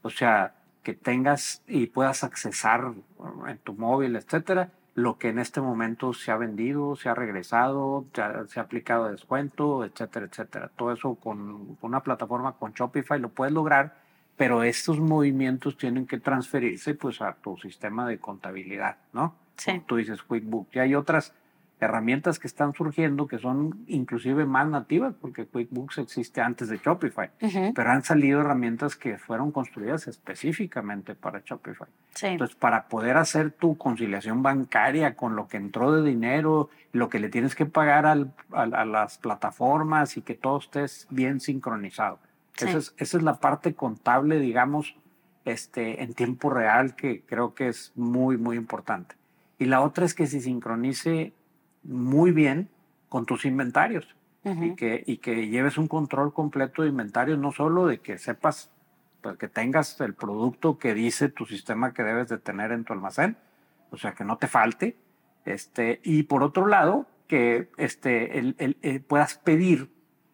O 0.00 0.08
sea, 0.08 0.54
que 0.88 0.94
tengas 0.94 1.62
y 1.66 1.88
puedas 1.88 2.24
accesar 2.24 2.94
en 3.46 3.58
tu 3.58 3.74
móvil, 3.74 4.16
etcétera, 4.16 4.70
lo 4.94 5.18
que 5.18 5.28
en 5.28 5.38
este 5.38 5.60
momento 5.60 6.14
se 6.14 6.30
ha 6.30 6.38
vendido, 6.38 6.96
se 6.96 7.10
ha 7.10 7.14
regresado, 7.14 8.06
se 8.14 8.22
ha, 8.22 8.62
aplicado 8.62 9.10
descuento, 9.10 9.84
etcétera, 9.84 10.24
etcétera. 10.24 10.70
Todo 10.74 10.90
eso 10.90 11.16
con, 11.16 11.76
una 11.82 12.02
plataforma 12.02 12.54
con 12.54 12.72
Shopify 12.72 13.20
lo 13.20 13.28
puedes 13.28 13.52
lograr, 13.52 13.98
pero 14.38 14.62
estos 14.62 14.98
movimientos 14.98 15.76
tienen 15.76 16.06
que 16.06 16.20
transferirse 16.20 16.94
pues 16.94 17.20
a 17.20 17.34
tu 17.34 17.58
sistema 17.58 18.08
de 18.08 18.18
contabilidad, 18.18 18.96
¿no? 19.12 19.34
Sí. 19.58 19.82
tú 19.84 19.96
dices 19.96 20.22
QuickBooks. 20.22 20.74
Y 20.74 20.78
hay 20.78 20.94
otras 20.94 21.34
herramientas 21.80 22.38
que 22.38 22.48
están 22.48 22.74
surgiendo 22.74 23.26
que 23.28 23.38
son 23.38 23.84
inclusive 23.86 24.44
más 24.46 24.68
nativas, 24.68 25.14
porque 25.20 25.46
QuickBooks 25.46 25.98
existe 25.98 26.40
antes 26.40 26.68
de 26.68 26.78
Shopify, 26.78 27.30
pero 27.74 27.90
han 27.90 28.02
salido 28.02 28.40
herramientas 28.40 28.96
que 28.96 29.18
fueron 29.18 29.52
construidas 29.52 30.08
específicamente 30.08 31.14
para 31.14 31.42
Shopify. 31.44 31.86
Entonces, 32.22 32.56
para 32.56 32.88
poder 32.88 33.16
hacer 33.16 33.52
tu 33.52 33.76
conciliación 33.78 34.42
bancaria 34.42 35.14
con 35.14 35.36
lo 35.36 35.46
que 35.46 35.56
entró 35.56 35.92
de 35.92 36.08
dinero, 36.08 36.68
lo 36.92 37.08
que 37.08 37.20
le 37.20 37.28
tienes 37.28 37.54
que 37.54 37.66
pagar 37.66 38.06
al, 38.06 38.32
a, 38.52 38.84
las 38.84 39.18
plataformas 39.18 40.16
y 40.16 40.22
que 40.22 40.34
todo 40.34 40.58
esté 40.58 40.84
bien 41.10 41.40
sincronizado. 41.40 42.18
Esa, 42.56 42.78
es, 42.78 42.94
esa 42.96 43.18
es 43.18 43.22
la 43.22 43.38
parte 43.38 43.74
contable, 43.74 44.40
digamos, 44.40 44.96
este, 45.44 46.02
en 46.02 46.12
tiempo 46.14 46.50
real 46.50 46.96
que 46.96 47.22
creo 47.22 47.54
que 47.54 47.68
es 47.68 47.92
muy, 47.94 48.36
muy 48.36 48.56
importante. 48.56 49.14
Y 49.58 49.66
la 49.66 49.80
otra 49.80 50.04
es 50.04 50.14
que 50.14 50.26
se 50.26 50.40
sincronice 50.40 51.32
muy 51.88 52.30
bien 52.32 52.68
con 53.08 53.26
tus 53.26 53.44
inventarios 53.44 54.06
y, 54.44 54.76
que, 54.76 55.02
y 55.04 55.18
que 55.18 55.48
lleves 55.48 55.76
un 55.76 55.88
control 55.88 56.32
completo 56.32 56.82
de 56.82 56.88
inventarios, 56.88 57.38
no 57.38 57.52
solo 57.52 57.86
de 57.86 57.98
que 57.98 58.18
sepas, 58.18 58.70
pues, 59.20 59.36
que 59.36 59.48
tengas 59.48 60.00
el 60.00 60.14
producto 60.14 60.78
que 60.78 60.94
dice 60.94 61.28
tu 61.28 61.44
sistema 61.44 61.92
que 61.92 62.02
debes 62.02 62.28
de 62.28 62.38
tener 62.38 62.72
en 62.72 62.84
tu 62.84 62.92
almacén, 62.92 63.36
o 63.90 63.96
sea, 63.96 64.12
que 64.12 64.24
no 64.24 64.38
te 64.38 64.46
falte, 64.46 64.96
este, 65.44 66.00
y 66.02 66.22
por 66.22 66.42
otro 66.42 66.66
lado, 66.66 67.06
que 67.26 67.68
este, 67.76 68.38
el, 68.38 68.54
el, 68.58 68.76
eh, 68.82 69.00
puedas 69.00 69.34
pedir 69.36 69.90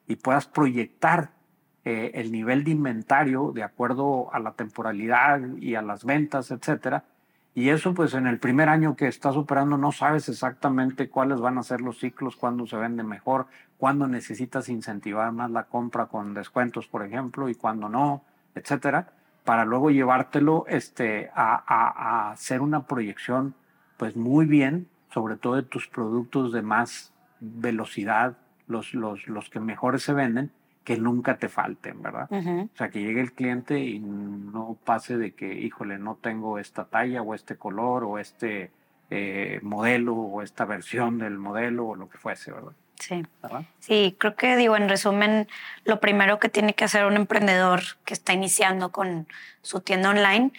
y 0.06 0.16
puedas 0.16 0.46
proyectar 0.46 1.32
eh, 1.84 2.12
el 2.14 2.30
nivel 2.30 2.64
de 2.64 2.70
inventario 2.70 3.52
de 3.52 3.62
acuerdo 3.62 4.32
a 4.32 4.38
la 4.38 4.52
temporalidad 4.52 5.40
y 5.58 5.74
a 5.74 5.82
las 5.82 6.04
ventas, 6.04 6.50
etcétera, 6.50 7.04
y 7.54 7.68
eso 7.68 7.94
pues 7.94 8.14
en 8.14 8.26
el 8.26 8.38
primer 8.38 8.68
año 8.68 8.96
que 8.96 9.06
estás 9.06 9.36
operando 9.36 9.78
no 9.78 9.92
sabes 9.92 10.28
exactamente 10.28 11.08
cuáles 11.08 11.38
van 11.40 11.58
a 11.58 11.62
ser 11.62 11.80
los 11.80 11.98
ciclos, 11.98 12.36
cuándo 12.36 12.66
se 12.66 12.76
vende 12.76 13.04
mejor, 13.04 13.46
cuándo 13.78 14.08
necesitas 14.08 14.68
incentivar 14.68 15.30
más 15.32 15.50
la 15.50 15.64
compra 15.64 16.06
con 16.06 16.34
descuentos, 16.34 16.88
por 16.88 17.04
ejemplo, 17.04 17.48
y 17.48 17.54
cuándo 17.54 17.88
no, 17.88 18.24
etcétera, 18.54 19.12
para 19.44 19.64
luego 19.64 19.90
llevártelo 19.90 20.64
este, 20.68 21.30
a, 21.34 21.62
a, 21.66 22.28
a 22.28 22.30
hacer 22.32 22.60
una 22.60 22.86
proyección 22.86 23.54
pues 23.96 24.16
muy 24.16 24.46
bien, 24.46 24.88
sobre 25.12 25.36
todo 25.36 25.54
de 25.54 25.62
tus 25.62 25.86
productos 25.86 26.52
de 26.52 26.62
más 26.62 27.12
velocidad, 27.40 28.36
los, 28.66 28.94
los, 28.94 29.28
los 29.28 29.48
que 29.50 29.60
mejores 29.60 30.02
se 30.02 30.12
venden, 30.12 30.50
que 30.84 30.98
nunca 30.98 31.38
te 31.38 31.48
falten, 31.48 32.02
¿verdad? 32.02 32.28
O 32.30 32.76
sea, 32.76 32.90
que 32.90 33.00
llegue 33.00 33.20
el 33.20 33.32
cliente 33.32 33.80
y 33.80 33.98
no 33.98 34.76
pase 34.84 35.16
de 35.16 35.32
que, 35.32 35.54
híjole, 35.54 35.98
no 35.98 36.16
tengo 36.16 36.58
esta 36.58 36.84
talla 36.84 37.22
o 37.22 37.34
este 37.34 37.56
color 37.56 38.04
o 38.04 38.18
este 38.18 38.70
eh, 39.10 39.60
modelo 39.62 40.14
o 40.14 40.42
esta 40.42 40.66
versión 40.66 41.18
del 41.18 41.38
modelo 41.38 41.88
o 41.88 41.96
lo 41.96 42.10
que 42.10 42.18
fuese, 42.18 42.52
¿verdad? 42.52 42.72
Sí. 42.98 43.26
Sí, 43.80 44.16
creo 44.18 44.36
que 44.36 44.56
digo, 44.56 44.76
en 44.76 44.88
resumen, 44.88 45.48
lo 45.84 46.00
primero 46.00 46.38
que 46.38 46.48
tiene 46.48 46.74
que 46.74 46.84
hacer 46.84 47.06
un 47.06 47.16
emprendedor 47.16 47.80
que 48.04 48.14
está 48.14 48.32
iniciando 48.34 48.92
con 48.92 49.26
su 49.62 49.80
tienda 49.80 50.10
online 50.10 50.52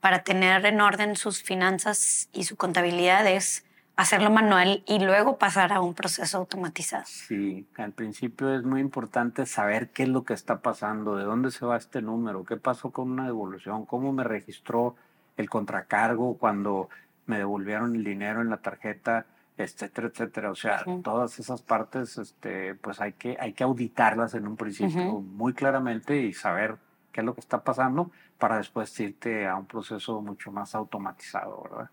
para 0.00 0.22
tener 0.22 0.64
en 0.66 0.80
orden 0.80 1.16
sus 1.16 1.42
finanzas 1.42 2.28
y 2.32 2.44
su 2.44 2.56
contabilidad 2.56 3.26
es 3.26 3.64
hacerlo 3.96 4.30
manual 4.30 4.82
y 4.86 4.98
luego 4.98 5.38
pasar 5.38 5.72
a 5.72 5.80
un 5.80 5.94
proceso 5.94 6.38
automatizado. 6.38 7.04
Sí, 7.06 7.66
al 7.76 7.92
principio 7.92 8.54
es 8.54 8.64
muy 8.64 8.80
importante 8.80 9.46
saber 9.46 9.90
qué 9.90 10.04
es 10.04 10.08
lo 10.08 10.24
que 10.24 10.34
está 10.34 10.60
pasando, 10.60 11.16
de 11.16 11.24
dónde 11.24 11.50
se 11.50 11.64
va 11.64 11.76
este 11.76 12.02
número, 12.02 12.44
qué 12.44 12.56
pasó 12.56 12.90
con 12.90 13.10
una 13.10 13.26
devolución, 13.26 13.86
cómo 13.86 14.12
me 14.12 14.24
registró 14.24 14.96
el 15.36 15.48
contracargo 15.48 16.36
cuando 16.38 16.88
me 17.26 17.38
devolvieron 17.38 17.94
el 17.94 18.04
dinero 18.04 18.40
en 18.40 18.50
la 18.50 18.58
tarjeta, 18.58 19.26
etcétera, 19.56 20.08
etcétera. 20.08 20.50
O 20.50 20.54
sea, 20.54 20.84
todas 21.02 21.38
esas 21.38 21.62
partes, 21.62 22.18
este, 22.18 22.74
pues 22.74 23.00
hay 23.00 23.12
que, 23.12 23.36
hay 23.38 23.52
que 23.52 23.64
auditarlas 23.64 24.34
en 24.34 24.46
un 24.46 24.56
principio 24.56 25.20
muy 25.20 25.52
claramente 25.52 26.20
y 26.20 26.32
saber 26.32 26.76
qué 27.12 27.20
es 27.20 27.24
lo 27.24 27.34
que 27.34 27.40
está 27.40 27.62
pasando 27.62 28.10
para 28.38 28.56
después 28.56 28.98
irte 28.98 29.46
a 29.46 29.54
un 29.54 29.66
proceso 29.66 30.20
mucho 30.20 30.50
más 30.50 30.74
automatizado, 30.74 31.62
¿verdad? 31.62 31.90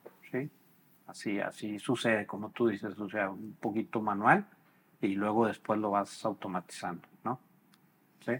Sí. 1.14 1.40
Así, 1.40 1.40
así 1.40 1.80
sucede, 1.80 2.26
como 2.26 2.50
tú 2.50 2.68
dices, 2.68 2.98
o 2.98 3.10
sea, 3.10 3.30
un 3.30 3.56
poquito 3.60 4.02
manual 4.02 4.46
y 5.02 5.16
luego 5.16 5.48
después 5.48 5.80
lo 5.80 5.92
vas 5.92 6.24
automatizando, 6.24 7.08
¿no? 7.24 7.40
Sí. 8.26 8.34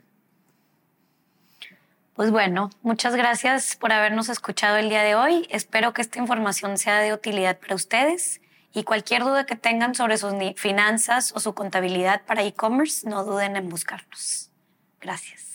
Pues 2.14 2.32
bueno, 2.32 2.70
muchas 2.82 3.16
gracias 3.16 3.76
por 3.76 3.92
habernos 3.92 4.30
escuchado 4.30 4.78
el 4.78 4.90
día 4.90 5.04
de 5.04 5.16
hoy. 5.16 5.48
Espero 5.50 5.94
que 5.94 6.02
esta 6.02 6.20
información 6.20 6.78
sea 6.78 7.00
de 7.00 7.14
utilidad 7.14 7.60
para 7.60 7.76
ustedes 7.76 8.42
y 8.74 8.84
cualquier 8.84 9.24
duda 9.24 9.46
que 9.46 9.56
tengan 9.56 9.96
sobre 9.96 10.18
sus 10.18 10.34
finanzas 10.56 11.34
o 11.36 11.40
su 11.40 11.54
contabilidad 11.54 12.22
para 12.26 12.44
e-commerce, 12.44 13.10
no 13.10 13.24
duden 13.26 13.56
en 13.56 13.70
buscarnos. 13.70 14.52
Gracias. 15.02 15.51